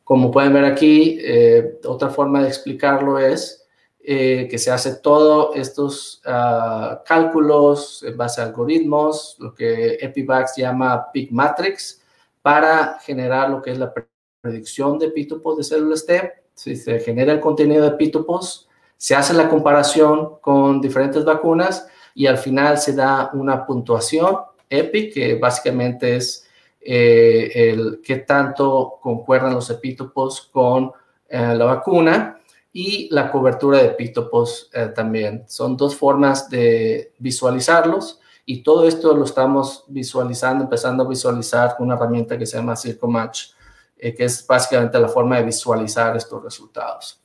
Como 0.05 0.31
pueden 0.31 0.53
ver 0.53 0.65
aquí, 0.65 1.19
eh, 1.21 1.81
otra 1.85 2.09
forma 2.09 2.43
de 2.43 2.49
explicarlo 2.49 3.19
es 3.19 3.67
eh, 4.01 4.49
que 4.51 4.57
se 4.57 4.71
hace 4.71 4.95
todos 4.97 5.55
estos 5.55 6.23
ah, 6.25 7.03
cálculos 7.05 8.03
en 8.03 8.17
base 8.17 8.41
a 8.41 8.45
algoritmos, 8.45 9.37
lo 9.39 9.55
que 9.55 9.99
Epivax 10.01 10.57
llama 10.57 11.13
Peak 11.13 11.31
Matrix, 11.31 12.01
para 12.41 12.99
generar 13.01 13.51
lo 13.51 13.61
que 13.61 13.73
es 13.73 13.79
la 13.79 13.93
predicción 14.41 14.99
de 14.99 15.07
epítopos 15.07 15.59
de 15.59 15.65
células 15.65 16.07
T. 16.07 16.33
Si 16.55 16.75
se 16.75 17.01
genera 17.01 17.33
el 17.33 17.41
contenido 17.41 17.83
de 17.83 17.89
epítopos, 17.89 18.69
se 18.97 19.15
hace 19.15 19.35
la 19.35 19.49
comparación 19.49 20.39
con 20.41 20.81
diferentes 20.81 21.25
vacunas 21.25 21.87
y 22.15 22.27
al 22.27 22.39
final 22.39 22.79
se 22.79 22.95
da 22.95 23.31
una 23.35 23.67
puntuación 23.67 24.39
EPIC, 24.69 25.15
que 25.15 25.35
básicamente 25.35 26.17
es 26.17 26.49
eh, 26.81 27.71
el 27.71 28.01
qué 28.03 28.19
tanto 28.19 28.99
concuerdan 29.01 29.55
los 29.55 29.69
epítopos 29.71 30.49
con 30.53 30.93
eh, 31.29 31.55
la 31.55 31.65
vacuna 31.65 32.41
y 32.73 33.09
la 33.13 33.31
cobertura 33.31 33.79
de 33.79 33.87
epítopos 33.87 34.71
eh, 34.73 34.93
también. 34.95 35.45
Son 35.49 35.77
dos 35.77 35.97
formas 35.97 36.49
de 36.49 37.13
visualizarlos 37.19 38.21
y 38.47 38.63
todo 38.63 38.87
esto 38.87 39.15
lo 39.15 39.25
estamos 39.25 39.85
visualizando, 39.89 40.65
empezando 40.65 41.05
a 41.05 41.09
visualizar 41.09 41.77
con 41.77 41.87
una 41.87 41.97
herramienta 41.97 42.39
que 42.39 42.47
se 42.47 42.57
llama 42.57 42.77
CircoMatch, 42.77 43.51
que 43.99 44.25
es 44.25 44.47
básicamente 44.47 44.99
la 44.99 45.09
forma 45.09 45.37
de 45.37 45.43
visualizar 45.43 46.17
estos 46.17 46.43
resultados. 46.43 47.21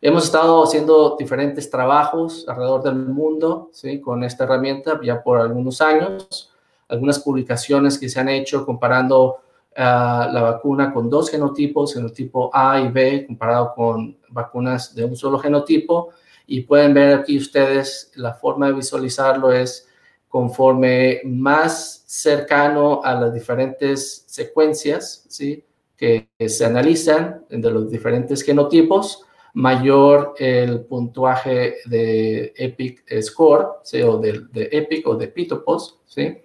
Hemos 0.00 0.24
estado 0.24 0.62
haciendo 0.62 1.16
diferentes 1.18 1.70
trabajos 1.70 2.44
alrededor 2.48 2.82
del 2.82 2.96
mundo 2.96 3.70
¿sí? 3.72 4.00
con 4.00 4.24
esta 4.24 4.44
herramienta 4.44 4.98
ya 5.02 5.22
por 5.22 5.38
algunos 5.38 5.80
años. 5.80 6.50
Algunas 6.88 7.18
publicaciones 7.18 7.98
que 7.98 8.08
se 8.08 8.20
han 8.20 8.28
hecho 8.28 8.64
comparando 8.64 9.38
ah, 9.76 10.28
la 10.32 10.42
vacuna 10.42 10.92
con 10.92 11.10
dos 11.10 11.30
genotipos, 11.30 11.94
genotipo 11.94 12.50
A 12.52 12.80
y 12.80 12.88
B, 12.88 13.26
comparado 13.26 13.72
con 13.74 14.16
vacunas 14.28 14.94
de 14.94 15.04
un 15.04 15.16
solo 15.16 15.38
genotipo. 15.38 16.10
Y 16.46 16.60
pueden 16.60 16.94
ver 16.94 17.18
aquí 17.18 17.36
ustedes 17.36 18.12
la 18.14 18.34
forma 18.34 18.68
de 18.68 18.74
visualizarlo 18.74 19.52
es 19.52 19.88
conforme 20.28 21.22
más 21.24 22.04
cercano 22.06 23.00
a 23.02 23.14
las 23.14 23.32
diferentes 23.32 24.24
secuencias 24.26 25.24
¿sí? 25.28 25.64
que 25.96 26.28
se 26.46 26.64
analizan 26.64 27.44
de 27.48 27.70
los 27.70 27.90
diferentes 27.90 28.42
genotipos, 28.42 29.24
mayor 29.54 30.34
el 30.38 30.84
puntuaje 30.84 31.76
de 31.86 32.52
EPIC 32.54 33.04
score, 33.22 33.78
¿sí? 33.82 34.02
o 34.02 34.18
de, 34.18 34.42
de, 34.52 34.68
EPIC 34.70 35.06
o 35.08 35.16
de 35.16 35.28
Pitopos, 35.28 36.00
¿sí? 36.04 36.36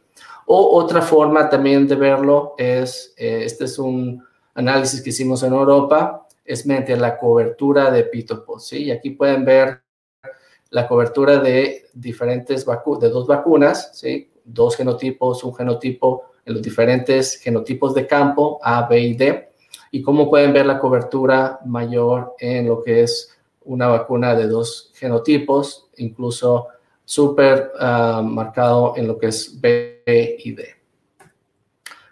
O 0.54 0.78
otra 0.78 1.02
forma 1.02 1.48
también 1.48 1.88
de 1.88 1.96
verlo 1.96 2.56
es, 2.58 3.14
eh, 3.16 3.44
este 3.46 3.64
es 3.64 3.80
un 3.80 4.22
análisis 4.54 5.02
que 5.02 5.12
hicimos 5.12 5.44
en 5.44 5.54
Europa, 5.54 6.28
es 6.44 6.66
mediante 6.66 6.98
la 6.98 7.18
cobertura 7.18 7.90
de 7.90 8.04
Pitopos, 8.04 8.68
¿sí? 8.68 8.84
Y 8.84 8.92
aquí 8.92 9.12
pueden 9.12 9.46
ver 9.46 9.82
la 10.70 10.90
cobertura 10.90 11.38
de 11.38 11.86
diferentes 11.94 12.66
vacunas, 12.66 13.00
de 13.00 13.10
dos 13.12 13.28
vacunas, 13.28 13.92
¿sí? 13.94 14.30
Dos 14.44 14.76
genotipos, 14.76 15.42
un 15.46 15.56
genotipo 15.56 16.24
en 16.46 16.56
los 16.56 16.62
diferentes 16.62 17.40
genotipos 17.40 17.94
de 17.94 18.06
campo, 18.06 18.60
A, 18.62 18.90
B 18.90 19.00
y 19.00 19.14
D 19.14 19.52
y 19.90 20.02
cómo 20.02 20.30
pueden 20.30 20.52
ver 20.52 20.66
la 20.66 20.80
cobertura 20.80 21.62
mayor 21.66 22.36
en 22.40 22.68
lo 22.68 22.84
que 22.84 23.04
es 23.04 23.38
una 23.64 23.88
vacuna 23.88 24.36
de 24.36 24.48
dos 24.48 24.92
genotipos, 24.96 25.88
incluso 25.96 26.68
súper 27.06 27.72
ah, 27.80 28.22
marcado 28.24 28.94
en 28.96 29.08
lo 29.08 29.18
que 29.18 29.28
es 29.28 29.60
B 29.60 30.04
y 30.40 30.52
D. 30.54 30.66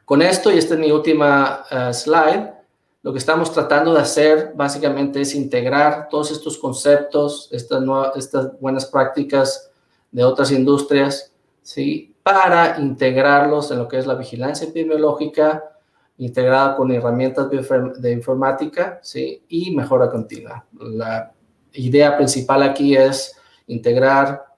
Con 0.06 0.22
esto, 0.22 0.52
y 0.52 0.58
esta 0.58 0.74
es 0.74 0.80
mi 0.80 0.92
última 0.92 1.64
ah, 1.70 1.94
slide, 1.94 2.60
lo 3.02 3.14
que 3.14 3.20
estamos 3.20 3.54
tratando 3.54 3.94
de 3.94 4.02
hacer 4.02 4.52
básicamente 4.56 5.22
es 5.22 5.34
integrar 5.34 6.10
todos 6.10 6.32
estos 6.32 6.58
conceptos, 6.58 7.48
estas, 7.52 7.82
estas 8.16 8.60
buenas 8.60 8.86
prácticas 8.86 9.72
de 10.12 10.24
otras 10.24 10.52
industrias, 10.52 11.32
¿sí? 11.62 12.14
para 12.24 12.78
integrarlos 12.80 13.72
en 13.72 13.80
lo 13.80 13.88
que 13.88 14.00
es 14.00 14.06
la 14.06 14.16
vigilancia 14.16 14.68
epidemiológica, 14.68 15.64
integrada 16.18 16.76
con 16.76 16.92
herramientas 16.92 17.48
de 17.50 18.12
informática 18.12 19.00
¿sí? 19.02 19.44
y 19.48 19.74
mejora 19.74 20.10
continua. 20.10 20.66
La 20.74 21.32
idea 21.74 22.18
principal 22.18 22.64
aquí 22.64 22.98
es 22.98 23.38
integrar 23.68 24.49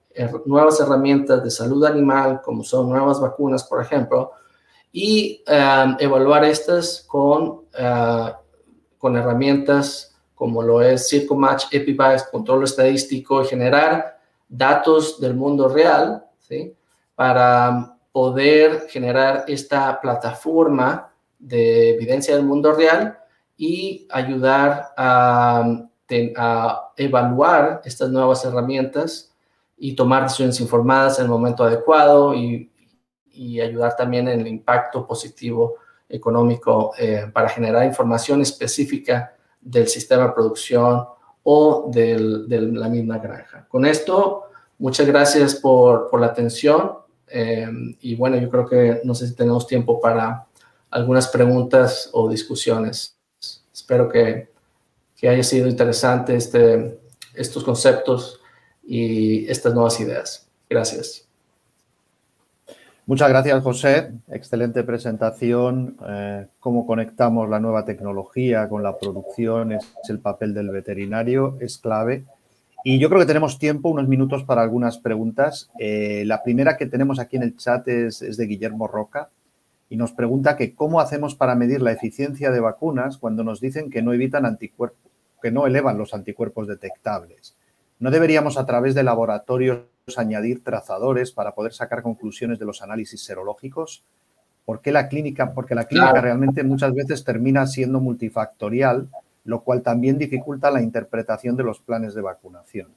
nuevas 0.46 0.80
herramientas 0.80 1.42
de 1.42 1.50
salud 1.50 1.84
animal, 1.84 2.40
como 2.42 2.62
son 2.62 2.88
nuevas 2.88 3.20
vacunas, 3.20 3.64
por 3.64 3.82
ejemplo, 3.82 4.32
y 4.92 5.42
um, 5.48 5.96
evaluar 5.98 6.44
estas 6.44 7.04
con, 7.08 7.62
uh, 7.78 8.30
con 8.98 9.16
herramientas 9.16 10.12
como 10.34 10.60
lo 10.60 10.82
es 10.82 11.08
CircoMatch, 11.08 11.66
EpiBias, 11.72 12.24
control 12.24 12.64
estadístico 12.64 13.42
y 13.42 13.46
generar 13.46 14.18
datos 14.48 15.20
del 15.20 15.34
mundo 15.34 15.68
real, 15.68 16.24
¿sí? 16.40 16.74
Para 17.14 17.96
poder 18.10 18.88
generar 18.88 19.44
esta 19.46 20.00
plataforma 20.00 21.12
de 21.38 21.90
evidencia 21.90 22.34
del 22.34 22.44
mundo 22.44 22.72
real 22.72 23.18
y 23.56 24.08
ayudar 24.10 24.92
a, 24.96 25.88
evaluar 26.96 27.80
estas 27.84 28.10
nuevas 28.10 28.44
herramientas 28.44 29.31
y 29.84 29.96
tomar 29.96 30.22
decisiones 30.22 30.60
informadas 30.60 31.18
en 31.18 31.24
el 31.24 31.30
momento 31.30 31.64
adecuado 31.64 32.34
y, 32.34 32.68
ayudar 33.60 33.96
también 33.96 34.28
en 34.28 34.40
el 34.40 34.46
impacto 34.46 35.06
positivo 35.06 35.76
económico 36.08 36.92
eh, 36.98 37.28
para 37.32 37.48
generar 37.48 37.84
información 37.84 38.40
específica 38.42 39.34
del 39.60 39.88
sistema 39.88 40.26
de 40.26 40.32
producción 40.32 41.04
o 41.42 41.90
de 41.90 42.16
la 42.48 42.88
misma 42.88 43.18
granja. 43.18 43.66
Con 43.68 43.84
esto, 43.86 44.44
muchas 44.78 45.06
gracias 45.06 45.56
por, 45.56 46.08
la 46.20 46.26
atención 46.26 46.98
eh, 47.26 47.68
y 48.00 48.14
bueno, 48.14 48.36
yo 48.36 48.48
creo 48.48 48.66
que 48.66 49.00
no 49.02 49.14
sé 49.14 49.26
si 49.26 49.34
tenemos 49.34 49.66
tiempo 49.66 50.00
para 50.00 50.46
algunas 50.90 51.26
preguntas 51.26 52.08
o 52.12 52.28
discusiones. 52.28 53.16
Espero 53.72 54.08
que, 54.08 54.52
que 55.16 55.28
haya 55.28 55.42
sido 55.42 55.66
interesante 55.66 56.36
este, 56.36 57.00
estos 57.34 57.64
conceptos 57.64 58.41
y 58.84 59.48
estas 59.48 59.74
nuevas 59.74 59.98
ideas. 60.00 60.48
Gracias. 60.68 61.26
Muchas 63.04 63.28
gracias, 63.28 63.62
José. 63.64 64.12
Excelente 64.28 64.84
presentación. 64.84 65.96
Eh, 66.08 66.46
cómo 66.60 66.86
conectamos 66.86 67.48
la 67.50 67.58
nueva 67.58 67.84
tecnología 67.84 68.68
con 68.68 68.84
la 68.84 68.96
producción 68.96 69.72
es, 69.72 69.92
el 70.08 70.20
papel 70.20 70.54
del 70.54 70.70
veterinario, 70.70 71.56
es 71.60 71.78
clave. 71.78 72.24
Y 72.84 73.00
yo 73.00 73.08
creo 73.08 73.20
que 73.20 73.26
tenemos 73.26 73.58
tiempo, 73.58 73.88
unos 73.88 74.06
minutos 74.06 74.44
para 74.44 74.62
algunas 74.62 74.98
preguntas. 74.98 75.68
Eh, 75.80 76.22
la 76.26 76.44
primera 76.44 76.76
que 76.76 76.86
tenemos 76.86 77.18
aquí 77.18 77.36
en 77.36 77.42
el 77.42 77.56
chat 77.56 77.86
es, 77.88 78.20
de 78.20 78.46
Guillermo 78.46 78.86
Roca 78.86 79.30
y 79.88 79.96
nos 79.96 80.12
pregunta 80.12 80.56
que 80.56 80.74
cómo 80.74 81.00
hacemos 81.00 81.34
para 81.34 81.56
medir 81.56 81.82
la 81.82 81.92
eficiencia 81.92 82.52
de 82.52 82.60
vacunas 82.60 83.18
cuando 83.18 83.42
nos 83.42 83.60
dicen 83.60 83.90
que 83.90 84.00
no 84.00 84.12
evitan 84.12 84.46
anticuerpos, 84.46 85.10
que 85.42 85.50
no 85.50 85.66
elevan 85.66 85.98
los 85.98 86.14
anticuerpos 86.14 86.68
detectables. 86.68 87.56
¿No 88.02 88.10
deberíamos 88.10 88.58
a 88.58 88.66
través 88.66 88.96
de 88.96 89.04
laboratorios 89.04 89.84
añadir 90.16 90.64
trazadores 90.64 91.30
para 91.30 91.54
poder 91.54 91.72
sacar 91.72 92.02
conclusiones 92.02 92.58
de 92.58 92.64
los 92.64 92.82
análisis 92.82 93.22
serológicos? 93.22 94.02
¿Por 94.64 94.80
qué 94.80 94.90
la 94.90 95.06
clínica? 95.08 95.54
Porque 95.54 95.76
la 95.76 95.84
clínica 95.84 96.20
realmente 96.20 96.64
muchas 96.64 96.92
veces 96.94 97.22
termina 97.22 97.64
siendo 97.68 98.00
multifactorial, 98.00 99.08
lo 99.44 99.60
cual 99.62 99.82
también 99.82 100.18
dificulta 100.18 100.72
la 100.72 100.82
interpretación 100.82 101.56
de 101.56 101.62
los 101.62 101.78
planes 101.78 102.12
de 102.16 102.22
vacunación. 102.22 102.88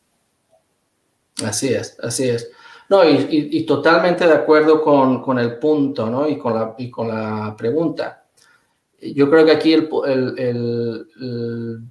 Así 1.45 1.71
es, 1.71 1.99
así 2.01 2.27
es. 2.27 2.49
No, 2.89 3.07
y, 3.07 3.63
totalmente 3.67 4.25
de 4.25 4.33
acuerdo 4.33 4.81
con, 4.81 5.37
el 5.37 5.59
punto, 5.59 6.09
¿no? 6.09 6.27
Y 6.27 6.39
con 6.39 6.55
la, 6.55 6.73
y 6.79 6.89
con 6.89 7.09
la 7.09 7.53
pregunta. 7.55 8.23
Yo 8.99 9.29
creo 9.29 9.45
que 9.45 9.51
aquí 9.51 9.71
el, 9.71 9.87
el, 10.39 11.83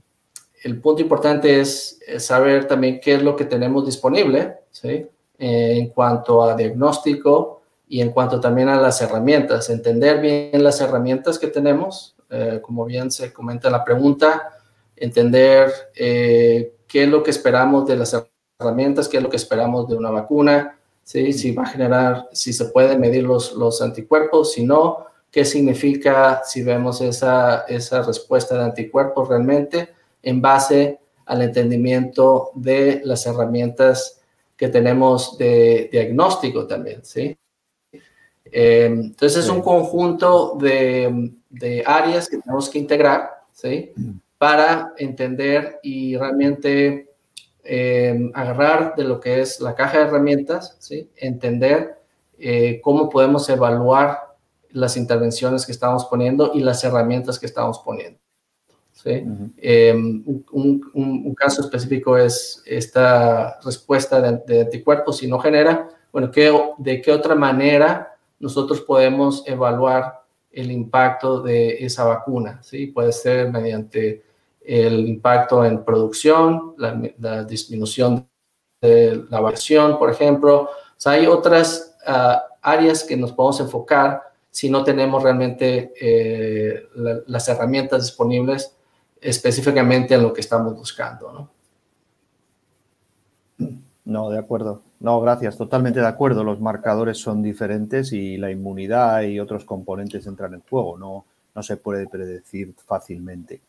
punto 0.81 1.03
importante 1.03 1.61
es, 1.61 2.01
saber 2.19 2.67
también 2.67 2.99
qué 2.99 3.15
es 3.15 3.23
lo 3.23 3.37
que 3.37 3.45
tenemos 3.45 3.85
disponible, 3.85 4.61
¿sí? 4.71 5.07
Eh, 5.39 5.77
en 5.79 5.89
cuanto 5.89 6.43
a 6.43 6.57
diagnóstico 6.57 7.61
y 7.87 8.01
en 8.01 8.11
cuanto 8.11 8.41
también 8.41 8.69
a 8.69 8.81
las 8.81 9.03
herramientas. 9.03 9.69
Entender 9.69 10.21
bien 10.21 10.65
las 10.65 10.81
herramientas 10.81 11.39
que 11.39 11.49
tenemos, 11.49 12.17
eh, 12.31 12.61
como 12.63 12.87
bien 12.87 13.11
se 13.11 13.31
comenta 13.31 13.69
en 13.69 13.73
la 13.73 13.85
pregunta, 13.85 14.55
entender 14.97 15.71
eh, 15.95 16.77
qué 16.89 17.03
es 17.03 17.09
lo 17.11 17.23
que 17.23 17.31
esperamos 17.31 17.87
de 17.87 17.97
las 17.97 18.17
herramientas, 18.59 19.09
qué 19.09 19.19
es 19.19 19.23
lo 19.23 19.29
que 19.29 19.37
esperamos 19.37 19.87
de 19.87 19.97
una 19.97 20.11
vacuna, 20.11 20.79
¿sí? 21.03 21.33
si 21.35 21.53
va 21.53 21.65
a 21.65 21.67
generar, 21.67 22.29
si 22.33 22.55
se 22.55 22.67
pueden 22.67 23.01
medir 23.01 23.25
los, 23.25 23.83
anticuerpos, 23.83 24.53
si 24.53 24.65
no, 24.65 25.07
qué 25.31 25.45
significa 25.45 26.43
si 26.45 26.63
vemos 26.63 27.03
esa 27.03 27.67
respuesta 28.07 28.57
de 28.57 28.65
anticuerpos 28.65 29.29
realmente 29.29 29.94
en 30.25 30.41
base 30.41 30.99
al 31.27 31.43
entendimiento 31.43 32.51
de 32.55 33.01
las 33.05 33.27
herramientas 33.27 34.21
que 34.57 34.69
tenemos 34.69 35.37
de 35.39 35.89
diagnóstico 35.91 36.67
también, 36.67 37.05
¿sí? 37.05 37.37
Eh, 38.47 38.85
entonces 38.87 39.45
es 39.45 39.51
un 39.51 39.63
conjunto 39.63 40.57
de, 40.61 41.33
de, 41.51 41.83
áreas 41.85 42.29
que 42.29 42.39
tenemos 42.39 42.69
que 42.69 42.79
integrar, 42.79 43.31
¿sí? 43.53 43.93
Mm. 43.97 44.11
Para 44.39 44.93
entender 44.99 45.81
y 45.83 46.17
realmente 46.17 47.15
Em, 47.67 48.31
agarrar 48.35 48.95
de 48.95 49.05
lo 49.05 49.21
que 49.21 49.41
es 49.41 49.59
la 49.59 49.75
caja 49.75 49.97
de 49.97 50.05
herramientas, 50.05 50.77
¿sí? 50.81 51.11
entender 51.17 51.99
eh, 52.39 52.79
cómo 52.83 53.09
podemos 53.09 53.49
evaluar 53.49 54.37
las 54.69 54.99
intervenciones 54.99 55.65
que 55.65 55.73
estamos 55.73 56.05
poniendo 56.05 56.51
y 56.53 56.61
las 56.61 56.85
herramientas 56.85 57.39
que 57.39 57.47
estamos 57.47 57.79
poniendo. 57.79 58.21
¿Sí? 59.05 59.25
Em, 59.59 60.25
un, 60.53 61.35
caso 61.35 61.61
específico 61.61 62.17
es 62.17 62.63
esta 62.65 63.61
respuesta 63.61 64.21
de, 64.21 64.61
anticuerpos 64.63 65.19
si 65.19 65.27
no 65.27 65.39
genera, 65.39 65.89
bueno, 66.13 66.31
¿qué, 66.31 66.51
¿de 66.79 67.03
qué 67.03 67.13
otra 67.13 67.35
manera 67.35 68.17
nosotros 68.39 68.81
podemos 68.81 69.47
evaluar 69.47 70.25
el 70.55 70.71
impacto 70.71 71.41
de 71.43 71.85
esa 71.85 72.05
vacuna. 72.05 72.61
¿sí? 72.63 72.87
Puede 72.87 73.13
ser 73.13 73.51
mediante 73.51 74.23
el 74.65 75.09
impacto 75.09 75.65
en 75.65 75.85
producción, 75.85 76.75
la, 76.79 77.45
disminución 77.45 78.29
de 78.81 79.25
la 79.29 79.41
variación, 79.41 79.99
por 79.99 80.11
ejemplo. 80.11 80.63
O 80.63 80.69
sea, 80.97 81.13
hay 81.13 81.27
otras 81.27 81.97
ah, 82.07 82.43
áreas 82.63 83.05
que 83.05 83.17
nos 83.17 83.33
podemos 83.33 83.61
enfocar 83.61 84.23
si 84.51 84.71
no 84.71 84.85
tenemos 84.85 85.23
realmente 85.23 85.93
eh, 86.01 86.87
las 87.27 87.49
herramientas 87.49 88.03
disponibles 88.03 88.77
específicamente 89.25 90.15
en 90.15 90.23
lo 90.23 90.33
que 90.33 90.43
estamos 90.43 90.77
buscando. 90.77 91.51
¿no? 93.59 93.79
No, 94.05 94.31
de 94.31 94.39
acuerdo. 94.39 94.83
No, 95.01 95.21
gracias. 95.21 95.57
Totalmente 95.57 96.01
de 96.01 96.07
acuerdo. 96.07 96.45
Los 96.45 96.61
marcadores 96.61 97.19
son 97.19 97.43
diferentes 97.43 98.13
y 98.13 98.37
la 98.37 98.51
inmunidad 98.51 99.23
y 99.23 99.41
otros 99.41 99.65
componentes 99.65 100.27
entran 100.27 100.55
en 100.55 100.61
juego. 100.61 100.99
No, 100.99 101.25
no 101.55 101.63
se 101.63 101.79
puede 101.79 102.07
predecir 102.07 102.75
fácilmente. 102.87 103.63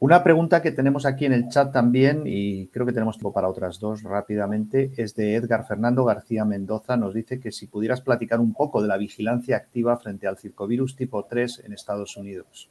Una 0.00 0.24
pregunta 0.24 0.62
que 0.62 0.72
tenemos 0.72 1.06
aquí 1.06 1.26
en 1.26 1.34
el 1.34 1.48
chat 1.48 1.72
también, 1.72 2.22
y 2.26 2.66
creo 2.68 2.84
que 2.84 2.92
tenemos 2.92 3.16
tiempo 3.16 3.32
para 3.32 3.48
otras 3.48 3.78
dos 3.78 4.02
rápidamente, 4.02 4.92
es 4.96 5.14
de 5.14 5.34
Edgar 5.34 5.66
Fernando 5.66 6.04
García 6.04 6.44
Mendoza. 6.44 6.96
Nos 6.96 7.14
dice 7.14 7.38
que 7.38 7.52
si 7.52 7.66
pudieras 7.66 8.00
platicar 8.00 8.40
un 8.40 8.54
poco 8.54 8.82
de 8.82 8.88
la 8.88 8.96
vigilancia 8.96 9.56
activa 9.56 9.96
frente 9.98 10.26
al 10.26 10.38
circovirus 10.38 10.96
tipo 10.96 11.24
3 11.24 11.62
en 11.66 11.74
Estados 11.74 12.16
Unidos. 12.16 12.70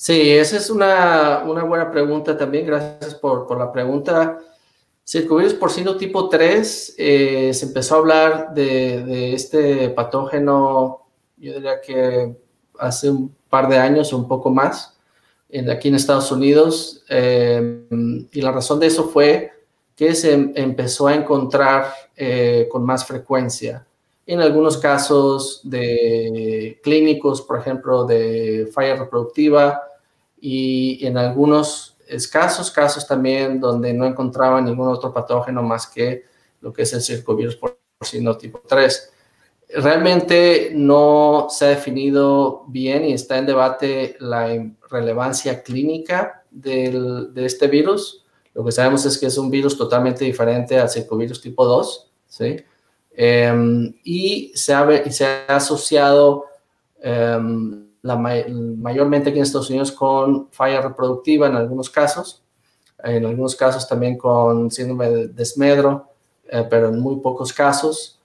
Sí, 0.00 0.30
esa 0.30 0.58
es 0.58 0.70
una, 0.70 1.42
buena 1.42 1.90
pregunta 1.90 2.38
también. 2.38 2.66
Gracias 2.66 3.16
por, 3.16 3.58
la 3.58 3.72
pregunta. 3.72 4.38
Circovirus 5.04 5.54
porcino 5.54 5.96
tipo 5.96 6.28
3, 6.28 6.94
eh, 6.96 7.50
se 7.52 7.66
empezó 7.66 7.96
a 7.96 7.98
hablar 7.98 8.54
de, 8.54 9.34
este 9.34 9.88
patógeno, 9.90 11.02
yo 11.36 11.54
diría 11.54 11.80
que 11.80 12.36
hace 12.78 13.10
un 13.10 13.34
par 13.50 13.68
de 13.68 13.78
años 13.78 14.12
o 14.12 14.18
un 14.18 14.28
poco 14.28 14.50
más, 14.50 14.96
en, 15.48 15.68
aquí 15.68 15.88
en 15.88 15.96
Estados 15.96 16.30
Unidos. 16.30 17.04
Eh, 17.08 17.88
y 18.30 18.40
la 18.40 18.52
razón 18.52 18.78
de 18.78 18.86
eso 18.86 19.08
fue 19.08 19.50
que 19.96 20.14
se 20.14 20.32
empezó 20.32 21.08
a 21.08 21.14
encontrar 21.16 21.92
eh, 22.16 22.68
con 22.70 22.84
más 22.84 23.04
frecuencia. 23.04 23.84
En 24.26 24.40
algunos 24.40 24.76
casos 24.78 25.60
de 25.64 26.78
clínicos, 26.84 27.42
por 27.42 27.58
ejemplo, 27.58 28.04
de 28.04 28.68
falla 28.72 28.94
reproductiva, 28.94 29.87
y 30.40 31.04
en 31.06 31.18
algunos 31.18 31.96
escasos 32.08 32.70
casos 32.70 33.06
también 33.06 33.60
donde 33.60 33.92
no 33.92 34.06
encontraba 34.06 34.60
ningún 34.60 34.88
otro 34.88 35.12
patógeno 35.12 35.62
más 35.62 35.86
que 35.86 36.24
lo 36.60 36.72
que 36.72 36.82
es 36.82 36.92
el 36.92 37.02
circovirus 37.02 37.56
porcino 37.56 38.36
tipo 38.36 38.62
3. 38.66 39.12
Realmente 39.70 40.72
no 40.74 41.48
se 41.50 41.66
ha 41.66 41.68
definido 41.68 42.64
bien 42.68 43.04
y 43.04 43.12
está 43.12 43.36
en 43.38 43.46
debate 43.46 44.16
la 44.18 44.48
relevancia 44.90 45.62
clínica 45.62 46.44
del, 46.50 47.34
de 47.34 47.44
este 47.44 47.66
virus. 47.66 48.24
Lo 48.54 48.64
que 48.64 48.72
sabemos 48.72 49.04
es 49.04 49.18
que 49.18 49.26
es 49.26 49.36
un 49.36 49.50
virus 49.50 49.76
totalmente 49.76 50.24
diferente 50.24 50.78
al 50.78 50.88
circovirus 50.88 51.40
tipo 51.40 51.66
2, 51.66 52.10
¿sí? 52.26 52.56
Em, 53.12 53.94
y, 54.04 54.52
se 54.54 54.72
ha, 54.72 55.10
se 55.10 55.26
ha 55.26 55.56
asociado 55.56 56.46
um, 57.04 57.87
mayormente 58.16 59.30
aquí 59.30 59.38
en 59.38 59.44
Estados 59.44 59.70
Unidos 59.70 59.92
con 59.92 60.48
falla 60.50 60.80
reproductiva 60.80 61.46
en 61.46 61.56
algunos 61.56 61.90
casos, 61.90 62.42
en 63.02 63.24
algunos 63.26 63.54
casos 63.54 63.86
también 63.88 64.16
con 64.16 64.70
síndrome 64.70 65.10
de 65.10 65.28
desmedro, 65.28 66.08
eh, 66.48 66.66
pero 66.68 66.88
en 66.88 66.98
muy 67.00 67.16
pocos 67.20 67.52
casos, 67.52 68.20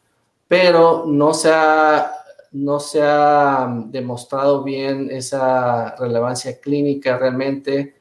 pero 0.48 1.06
no 1.06 1.34
se 1.34 1.52
ha, 1.52 2.12
no 2.52 2.80
se 2.80 3.02
ha 3.02 3.68
demostrado 3.88 4.64
bien 4.64 5.10
esa 5.12 5.96
relevancia 5.96 6.60
clínica 6.60 7.18
realmente. 7.18 7.96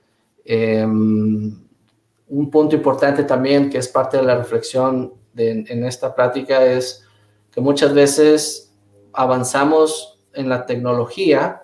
Em, 0.45 1.59
un 2.29 2.51
punto 2.51 2.77
importante 2.77 3.25
también 3.25 3.69
que 3.69 3.79
es 3.79 3.89
parte 3.89 4.17
de 4.17 4.23
la 4.23 4.37
reflexión 4.37 5.15
en 5.35 5.85
esta 5.85 6.15
práctica 6.15 6.65
es 6.65 7.05
que 7.51 7.61
muchas 7.61 7.95
veces 7.95 8.73
avanzamos 9.13 10.19
en 10.33 10.49
la 10.49 10.67
tecnología, 10.67 11.62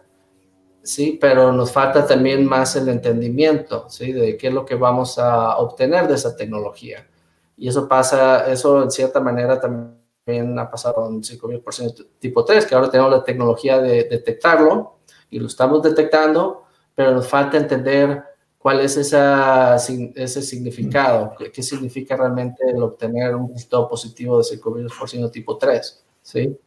sí, 0.82 1.18
pero 1.20 1.52
nos 1.52 1.72
falta 1.72 2.06
también 2.06 2.46
más 2.46 2.76
el 2.76 2.88
entendimiento, 2.88 3.88
sí, 3.88 4.12
de 4.12 4.36
qué 4.36 4.48
es 4.48 4.54
lo 4.54 4.64
que 4.64 4.74
vamos 4.74 5.18
a 5.18 5.56
obtener 5.58 6.08
de 6.08 6.14
esa 6.14 6.36
tecnología. 6.36 7.06
Y 7.56 7.68
eso 7.68 7.88
pasa, 7.88 8.50
eso 8.50 8.82
en 8.82 8.90
cierta 8.90 9.20
manera 9.20 9.60
también 9.60 10.58
ha 10.58 10.70
pasado 10.70 10.94
con 10.96 11.22
5000% 11.22 12.06
tipo 12.18 12.44
3, 12.44 12.66
que 12.66 12.74
ahora 12.74 12.90
tenemos 12.90 13.12
la 13.12 13.24
tecnología 13.24 13.80
de 13.80 14.04
detectarlo 14.04 14.98
y 15.30 15.38
lo 15.38 15.46
estamos 15.46 15.82
detectando, 15.82 16.64
pero 16.94 17.12
nos 17.12 17.26
falta 17.26 17.56
entender 17.56 18.24
cuál 18.58 18.80
es 18.80 18.96
ese 18.96 20.42
significado, 20.42 21.34
qué, 21.52 21.62
significa 21.62 22.16
realmente 22.16 22.68
el 22.68 22.82
obtener 22.82 23.34
un 23.34 23.52
resultado 23.52 23.88
positivo 23.88 24.38
de 24.38 24.44
5000% 24.44 25.30
tipo 25.30 25.56
3, 25.56 26.04
¿sí? 26.22 26.58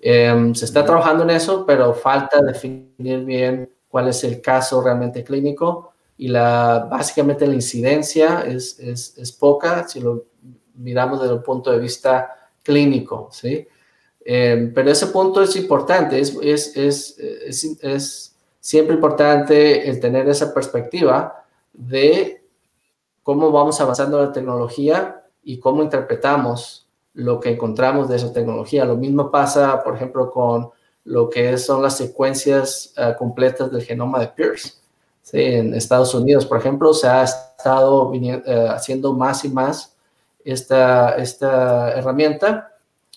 Em, 0.00 0.54
se 0.54 0.64
está 0.64 0.84
trabajando 0.84 1.24
en 1.24 1.30
eso, 1.30 1.64
pero 1.66 1.92
falta 1.92 2.40
definir 2.40 3.24
bien 3.24 3.70
cuál 3.88 4.08
es 4.08 4.24
el 4.24 4.40
caso 4.40 4.82
realmente 4.82 5.22
clínico 5.22 5.92
y 6.16 6.28
la, 6.28 6.86
básicamente 6.90 7.46
la 7.46 7.54
incidencia 7.54 8.42
es, 8.46 8.78
es, 8.78 9.16
es 9.18 9.32
poca 9.32 9.86
si 9.88 10.00
lo 10.00 10.24
miramos 10.74 11.20
desde 11.20 11.34
el 11.34 11.42
punto 11.42 11.70
de 11.70 11.78
vista 11.78 12.30
clínico, 12.62 13.28
¿sí? 13.32 13.66
Em, 14.24 14.72
pero 14.74 14.90
ese 14.90 15.06
punto 15.08 15.42
es 15.42 15.56
importante, 15.56 16.20
es, 16.20 16.36
es, 16.42 17.18
es, 17.82 18.36
siempre 18.60 18.94
importante 18.94 19.88
el 19.88 19.98
tener 19.98 20.28
esa 20.28 20.52
perspectiva 20.52 21.44
de 21.72 22.44
cómo 23.22 23.50
vamos 23.50 23.80
avanzando 23.80 24.20
la 24.22 24.32
tecnología 24.32 25.24
y 25.42 25.58
cómo 25.58 25.82
interpretamos 25.82 26.86
lo 27.20 27.38
que 27.38 27.50
encontramos 27.50 28.08
de 28.08 28.16
esa 28.16 28.32
tecnología. 28.32 28.84
Lo 28.84 28.96
mismo 28.96 29.30
pasa, 29.30 29.82
por 29.82 29.94
ejemplo, 29.94 30.30
con 30.30 30.70
lo 31.04 31.28
que 31.28 31.56
son 31.58 31.82
las 31.82 31.96
secuencias 31.96 32.92
eh, 32.96 33.14
completas 33.18 33.70
del 33.70 33.82
genoma 33.82 34.20
de 34.20 34.28
Pierce. 34.28 34.74
En 35.32 35.74
Estados 35.74 36.12
Unidos, 36.14 36.44
por 36.44 36.58
ejemplo, 36.58 36.92
se 36.92 37.06
ha 37.06 37.22
estado 37.22 38.12
eh, 38.14 38.68
haciendo 38.68 39.12
más 39.12 39.44
y 39.44 39.48
más 39.48 39.96
esta, 40.44 41.14
esta 41.16 41.92
herramienta, 41.92 42.72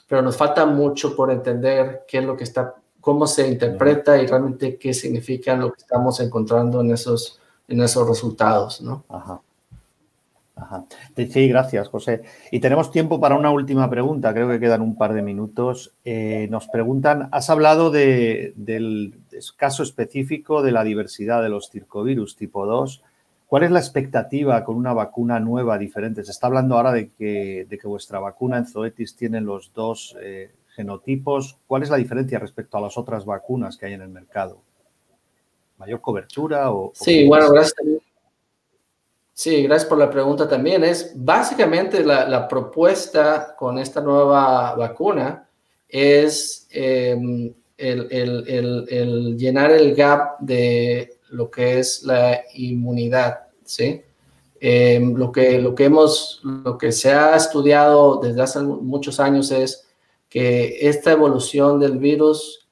pero 0.07 0.21
nos 0.21 0.37
falta 0.37 0.65
mucho 0.65 1.15
por 1.15 1.31
entender 1.31 2.03
qué 2.07 2.19
es 2.19 2.25
lo 2.25 2.37
que 2.37 2.43
está, 2.43 2.75
cómo 3.01 3.25
se 3.25 3.47
interpreta 3.47 4.21
y 4.21 4.27
realmente 4.27 4.77
qué 4.77 4.93
significa 4.93 5.55
lo 5.55 5.71
que 5.71 5.81
estamos 5.81 6.19
encontrando 6.19 6.81
en 6.81 6.91
esos, 6.91 7.39
en 7.67 7.81
esos 7.81 8.07
resultados, 8.07 8.81
¿no? 8.81 9.03
Ajá. 9.09 9.41
Sí, 11.15 11.47
gracias, 11.47 11.87
José. 11.89 12.21
Y 12.51 12.59
tenemos 12.59 12.91
tiempo 12.91 13.19
para 13.19 13.35
una 13.35 13.51
última 13.51 13.89
pregunta, 13.89 14.33
creo 14.33 14.49
que 14.49 14.59
quedan 14.59 14.81
un 14.81 14.95
par 14.95 15.13
de 15.13 15.21
minutos. 15.21 15.93
Eh, 16.05 16.47
nos 16.49 16.67
preguntan, 16.67 17.29
has 17.31 17.49
hablado 17.49 17.91
del 17.91 19.15
caso 19.57 19.83
específico 19.83 20.61
de 20.61 20.71
la 20.71 20.83
diversidad 20.83 21.41
de 21.41 21.49
los 21.49 21.69
circovirus 21.69 22.35
tipo 22.35 22.65
2. 22.65 23.03
¿Cuál 23.47 23.63
es 23.63 23.71
la 23.71 23.79
expectativa 23.79 24.63
con 24.63 24.75
una 24.75 24.93
vacuna 24.93 25.39
nueva, 25.39 25.77
diferente? 25.77 26.23
Se 26.23 26.31
está 26.31 26.47
hablando 26.47 26.75
ahora 26.75 26.91
de 26.91 27.11
que, 27.11 27.67
de 27.69 27.77
que 27.77 27.87
vuestra 27.87 28.19
vacuna 28.19 28.57
en 28.57 28.65
Zoetis 28.65 29.15
tiene 29.15 29.41
los 29.41 29.73
dos 29.73 30.15
eh, 30.21 30.51
genotipos. 30.75 31.57
¿Cuál 31.67 31.83
es 31.83 31.89
la 31.89 31.97
diferencia 31.97 32.39
respecto 32.39 32.77
a 32.77 32.81
las 32.81 32.97
otras 32.97 33.25
vacunas 33.25 33.77
que 33.77 33.85
hay 33.85 33.93
en 33.93 34.01
el 34.01 34.09
mercado? 34.09 34.61
¿Mayor 35.77 36.01
cobertura? 36.01 36.71
O, 36.71 36.91
sí, 36.95 37.27
bueno, 37.27 37.51
gracias 37.51 37.75
Sí, 39.35 39.63
gracias 39.63 39.89
por 39.89 39.97
la 39.97 40.11
pregunta 40.11 40.47
también. 40.47 40.83
Es 40.83 41.11
básicamente 41.15 42.05
la, 42.05 42.47
propuesta 42.47 43.55
con 43.57 43.79
esta 43.79 43.99
nueva 43.99 44.75
vacuna 44.75 45.49
es 45.87 46.67
em, 46.69 47.51
el, 47.75 49.35
llenar 49.37 49.71
el 49.71 49.95
gap 49.95 50.39
de 50.39 51.17
lo 51.31 51.49
que 51.49 51.79
es 51.79 52.03
la 52.03 52.41
inmunidad, 52.53 53.47
¿sí? 53.65 54.03
Em, 54.59 55.15
lo, 55.15 55.31
que, 55.31 55.59
lo, 55.59 55.73
que 55.73 55.85
hemos, 55.85 56.39
lo 56.43 56.77
que 56.77 56.91
se 56.91 57.11
ha 57.11 57.35
estudiado 57.35 58.21
desde 58.21 58.41
hace 58.41 58.61
muchos 58.61 59.19
años 59.19 59.51
es 59.51 59.87
que 60.29 60.77
esta 60.87 61.11
evolución 61.11 61.79
del 61.79 61.97
virus 61.97 62.69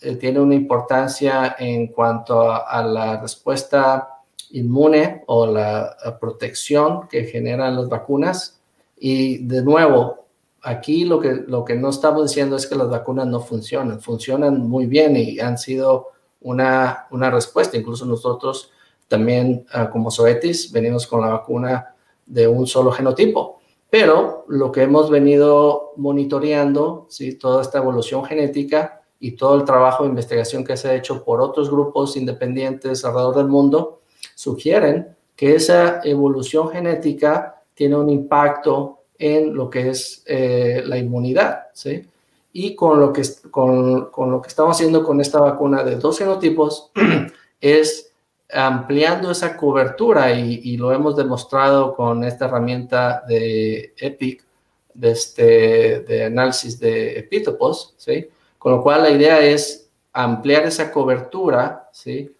eh, 0.00 0.14
tiene 0.14 0.40
una 0.40 0.54
importancia 0.54 1.56
en 1.58 1.88
cuanto 1.88 2.50
a 2.50 2.82
la 2.84 3.20
respuesta 3.20 4.13
inmune 4.54 5.24
o 5.26 5.46
la, 5.46 5.96
protección 6.20 7.08
que 7.08 7.24
generan 7.24 7.76
las 7.76 7.88
vacunas. 7.88 8.60
Y 8.96 9.38
de 9.46 9.62
nuevo, 9.62 10.26
aquí 10.62 11.04
lo 11.04 11.20
que, 11.20 11.44
lo 11.46 11.64
que 11.64 11.74
no 11.74 11.90
estamos 11.90 12.28
diciendo 12.28 12.56
es 12.56 12.66
que 12.66 12.76
las 12.76 12.88
vacunas 12.88 13.26
no 13.26 13.40
funcionan, 13.40 14.00
funcionan 14.00 14.68
muy 14.68 14.86
bien 14.86 15.16
y 15.16 15.40
han 15.40 15.58
sido 15.58 16.08
una, 16.40 17.06
una 17.10 17.30
respuesta. 17.30 17.76
Incluso 17.76 18.06
nosotros 18.06 18.70
también, 19.08 19.66
ah, 19.72 19.90
como 19.90 20.10
Zoetis, 20.10 20.70
venimos 20.70 21.06
con 21.06 21.20
la 21.20 21.28
vacuna 21.28 21.94
de 22.24 22.46
un 22.46 22.66
solo 22.66 22.92
genotipo. 22.92 23.60
Pero 23.90 24.44
lo 24.48 24.72
que 24.72 24.82
hemos 24.82 25.10
venido 25.10 25.92
monitoreando, 25.96 27.06
¿sí? 27.08 27.34
toda 27.34 27.62
esta 27.62 27.78
evolución 27.78 28.24
genética 28.24 29.02
y 29.18 29.32
todo 29.32 29.56
el 29.56 29.64
trabajo 29.64 30.04
de 30.04 30.10
investigación 30.10 30.64
que 30.64 30.76
se 30.76 30.88
ha 30.88 30.94
hecho 30.94 31.24
por 31.24 31.40
otros 31.40 31.70
grupos 31.70 32.16
independientes 32.16 33.04
alrededor 33.04 33.36
del 33.36 33.48
mundo, 33.48 34.00
sugieren 34.34 35.14
que 35.36 35.54
esa 35.54 36.00
evolución 36.04 36.70
genética 36.70 37.62
tiene 37.74 37.96
un 37.96 38.08
impacto 38.08 39.00
en 39.18 39.54
lo 39.54 39.70
que 39.70 39.90
es 39.90 40.22
eh, 40.26 40.82
la 40.84 40.98
inmunidad, 40.98 41.68
¿sí? 41.72 42.06
Y 42.52 42.74
con 42.74 43.00
lo, 43.00 43.12
que, 43.12 43.22
con, 43.50 44.10
con 44.10 44.30
lo 44.30 44.40
que 44.40 44.48
estamos 44.48 44.76
haciendo 44.76 45.04
con 45.04 45.20
esta 45.20 45.40
vacuna 45.40 45.82
de 45.82 45.96
dos 45.96 46.18
genotipos 46.18 46.92
es 47.60 48.12
ampliando 48.52 49.30
esa 49.30 49.56
cobertura 49.56 50.32
y, 50.32 50.76
lo 50.76 50.92
hemos 50.92 51.16
demostrado 51.16 51.94
con 51.94 52.24
esta 52.24 52.44
herramienta 52.44 53.22
de 53.26 53.94
EPIC, 53.96 54.44
de, 54.92 55.10
este, 55.10 56.00
de 56.00 56.24
análisis 56.24 56.78
de 56.78 57.18
epítopos, 57.18 57.94
¿sí? 57.96 58.28
Con 58.58 58.72
lo 58.72 58.82
cual 58.82 59.02
la 59.02 59.10
idea 59.10 59.40
es 59.40 59.90
ampliar 60.12 60.64
esa 60.64 60.92
cobertura, 60.92 61.88
¿sí? 61.92 62.33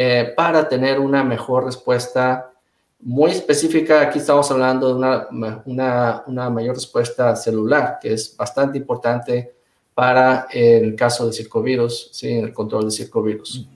Eh, 0.00 0.32
para 0.36 0.68
tener 0.68 1.00
una 1.00 1.24
mejor 1.24 1.64
respuesta 1.64 2.52
muy 3.00 3.32
específica. 3.32 4.00
Aquí 4.00 4.20
estamos 4.20 4.48
hablando 4.48 4.86
de 4.86 4.94
una, 4.94 5.26
una, 5.64 6.22
una 6.24 6.50
mayor 6.50 6.76
respuesta 6.76 7.34
celular, 7.34 7.98
que 8.00 8.12
es 8.12 8.36
bastante 8.36 8.78
importante 8.78 9.52
para 9.94 10.46
el 10.52 10.94
caso 10.94 11.26
de 11.26 11.32
circovirus, 11.32 12.10
¿sí? 12.12 12.32
el 12.32 12.52
control 12.52 12.84
de 12.84 12.90
circovirus. 12.92 13.66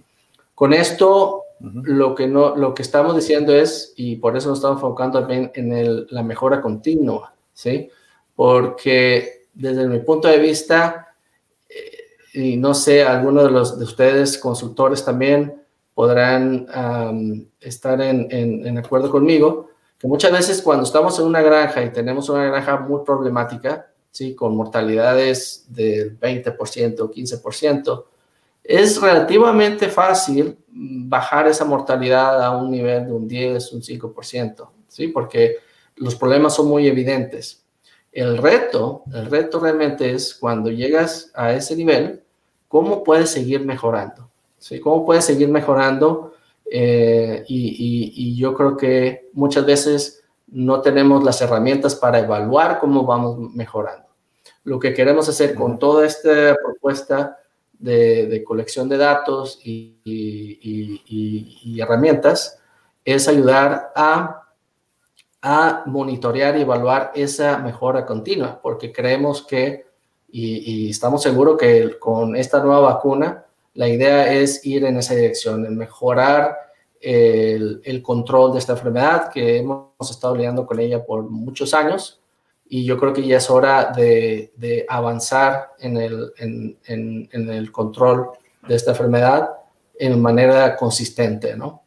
Con 0.54 0.72
esto, 0.72 1.42
lo, 1.58 2.14
que 2.14 2.28
no, 2.28 2.54
lo 2.54 2.72
que 2.72 2.82
estamos 2.82 3.16
diciendo 3.16 3.52
es, 3.52 3.92
y 3.96 4.14
por 4.14 4.36
eso 4.36 4.48
nos 4.48 4.58
estamos 4.58 4.76
enfocando 4.76 5.18
también 5.18 5.50
en 5.56 5.72
el, 5.72 6.06
la 6.10 6.22
mejora 6.22 6.60
continua, 6.60 7.34
¿sí? 7.52 7.90
Porque 8.36 9.48
desde 9.52 9.88
mi 9.88 9.98
punto 9.98 10.28
de 10.28 10.38
vista, 10.38 11.16
eh, 11.68 12.40
y 12.40 12.56
no 12.58 12.74
sé, 12.74 13.02
algunos 13.02 13.42
de, 13.42 13.50
los, 13.50 13.76
de 13.76 13.84
ustedes, 13.84 14.38
consultores 14.38 15.04
también, 15.04 15.61
podrán 15.94 16.66
estar 17.60 18.00
en, 18.00 18.26
en, 18.30 18.66
en, 18.66 18.78
acuerdo 18.78 19.10
conmigo, 19.10 19.70
que 19.98 20.08
muchas 20.08 20.32
veces 20.32 20.62
cuando 20.62 20.84
estamos 20.84 21.18
en 21.18 21.26
una 21.26 21.42
granja 21.42 21.82
y 21.82 21.92
tenemos 21.92 22.28
una 22.28 22.44
granja 22.44 22.78
muy 22.78 23.04
problemática, 23.04 23.92
¿sí? 24.10 24.34
con 24.34 24.56
mortalidades 24.56 25.66
del 25.68 26.18
20% 26.18 27.00
o 27.00 27.10
15%, 27.10 28.04
es 28.64 29.00
relativamente 29.00 29.88
fácil 29.88 30.56
bajar 30.68 31.48
esa 31.48 31.64
mortalidad 31.64 32.42
a 32.42 32.56
un 32.56 32.70
nivel 32.70 33.06
de 33.06 33.12
un 33.12 33.28
10, 33.28 33.72
un 33.72 33.82
5%, 33.82 34.68
¿sí? 34.88 35.08
porque 35.08 35.56
los 35.96 36.14
problemas 36.14 36.54
son 36.54 36.68
muy 36.68 36.86
evidentes. 36.86 37.64
El 38.12 38.38
reto, 38.38 39.02
el 39.12 39.26
reto 39.26 39.58
realmente 39.58 40.12
es 40.12 40.34
cuando 40.34 40.70
llegas 40.70 41.30
a 41.34 41.52
ese 41.52 41.74
nivel, 41.76 42.22
¿cómo 42.68 43.02
puedes 43.02 43.30
seguir 43.30 43.64
mejorando? 43.64 44.31
¿Sí? 44.62 44.78
¿Cómo 44.80 45.04
puedes 45.04 45.24
seguir 45.24 45.48
mejorando? 45.48 46.34
Eh, 46.64 47.44
y, 47.48 48.36
yo 48.36 48.54
creo 48.54 48.76
que 48.76 49.28
muchas 49.34 49.66
veces 49.66 50.24
no 50.46 50.80
tenemos 50.80 51.22
las 51.24 51.40
herramientas 51.42 51.94
para 51.94 52.20
evaluar 52.20 52.78
cómo 52.78 53.04
vamos 53.04 53.38
mejorando. 53.54 54.06
Lo 54.64 54.78
que 54.78 54.94
queremos 54.94 55.28
hacer 55.28 55.54
con 55.54 55.78
toda 55.78 56.06
esta 56.06 56.56
propuesta 56.62 57.38
de, 57.78 58.42
colección 58.46 58.88
de 58.88 58.96
datos 58.96 59.60
y, 59.64 59.98
y, 60.04 61.80
herramientas 61.80 62.58
es 63.04 63.26
ayudar 63.26 63.92
a, 63.96 64.44
a 65.42 65.82
monitorear 65.86 66.56
y 66.56 66.62
evaluar 66.62 67.10
esa 67.14 67.58
mejora 67.58 68.06
continua, 68.06 68.60
porque 68.62 68.92
creemos 68.92 69.42
que, 69.42 69.86
y, 70.30 70.90
estamos 70.90 71.22
seguros 71.22 71.58
que 71.58 71.98
con 71.98 72.36
esta 72.36 72.62
nueva 72.62 72.80
vacuna, 72.94 73.44
la 73.74 73.88
idea 73.88 74.32
es 74.32 74.64
ir 74.66 74.84
en 74.84 74.98
esa 74.98 75.14
dirección, 75.14 75.64
en 75.64 75.76
mejorar 75.76 76.56
el, 77.00 78.02
control 78.02 78.52
de 78.52 78.58
esta 78.58 78.72
enfermedad 78.72 79.30
que 79.30 79.58
hemos 79.58 80.10
estado 80.10 80.36
lidiando 80.36 80.66
con 80.66 80.78
ella 80.78 81.04
por 81.04 81.28
muchos 81.28 81.74
años 81.74 82.20
y 82.68 82.84
yo 82.84 82.98
creo 82.98 83.12
que 83.12 83.26
ya 83.26 83.38
es 83.38 83.50
hora 83.50 83.92
de, 83.94 84.86
avanzar 84.88 85.72
en 85.78 85.96
el, 85.96 87.72
control 87.72 88.30
de 88.66 88.74
esta 88.74 88.92
enfermedad 88.92 89.50
en 89.98 90.20
manera 90.20 90.76
consistente, 90.76 91.56
¿no? 91.56 91.82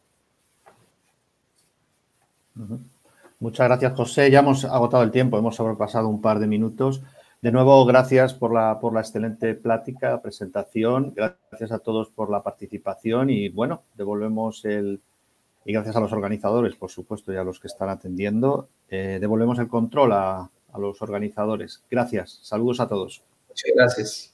Muchas 3.39 3.67
gracias, 3.67 3.93
José. 3.95 4.31
Ya 4.31 4.39
hemos 4.39 4.63
agotado 4.63 5.03
el 5.03 5.11
tiempo, 5.11 5.37
hemos 5.37 5.55
sobrepasado 5.55 6.07
un 6.07 6.21
par 6.21 6.39
de 6.39 6.47
minutos. 6.47 7.01
De 7.45 7.51
nuevo, 7.51 7.85
gracias 7.85 8.33
por 8.33 8.51
la, 8.51 8.79
por 8.79 8.91
la 8.91 9.01
excelente 9.01 9.53
plática, 9.53 10.19
presentación. 10.19 11.13
Gracias 11.15 11.71
a 11.71 11.77
todos 11.77 12.09
por 12.09 12.31
la 12.31 12.41
participación 12.41 13.29
y, 13.29 13.49
bueno, 13.49 13.83
devolvemos 13.93 14.65
el... 14.65 14.99
Y 15.63 15.73
gracias 15.73 15.95
a 15.95 15.99
los 15.99 16.11
organizadores, 16.11 16.73
por 16.75 16.89
supuesto, 16.89 17.31
y 17.31 17.35
a 17.35 17.43
los 17.43 17.59
que 17.59 17.67
están 17.67 17.89
atendiendo. 17.89 18.69
Eh, 18.89 19.19
devolvemos 19.21 19.59
el 19.59 19.67
control 19.67 20.13
a, 20.13 20.49
a 20.73 20.79
los 20.79 20.99
organizadores. 21.03 21.83
Gracias. 21.87 22.39
Saludos 22.41 22.79
a 22.79 22.87
todos. 22.87 23.21
Muchas 23.47 23.71
gracias. 23.75 24.33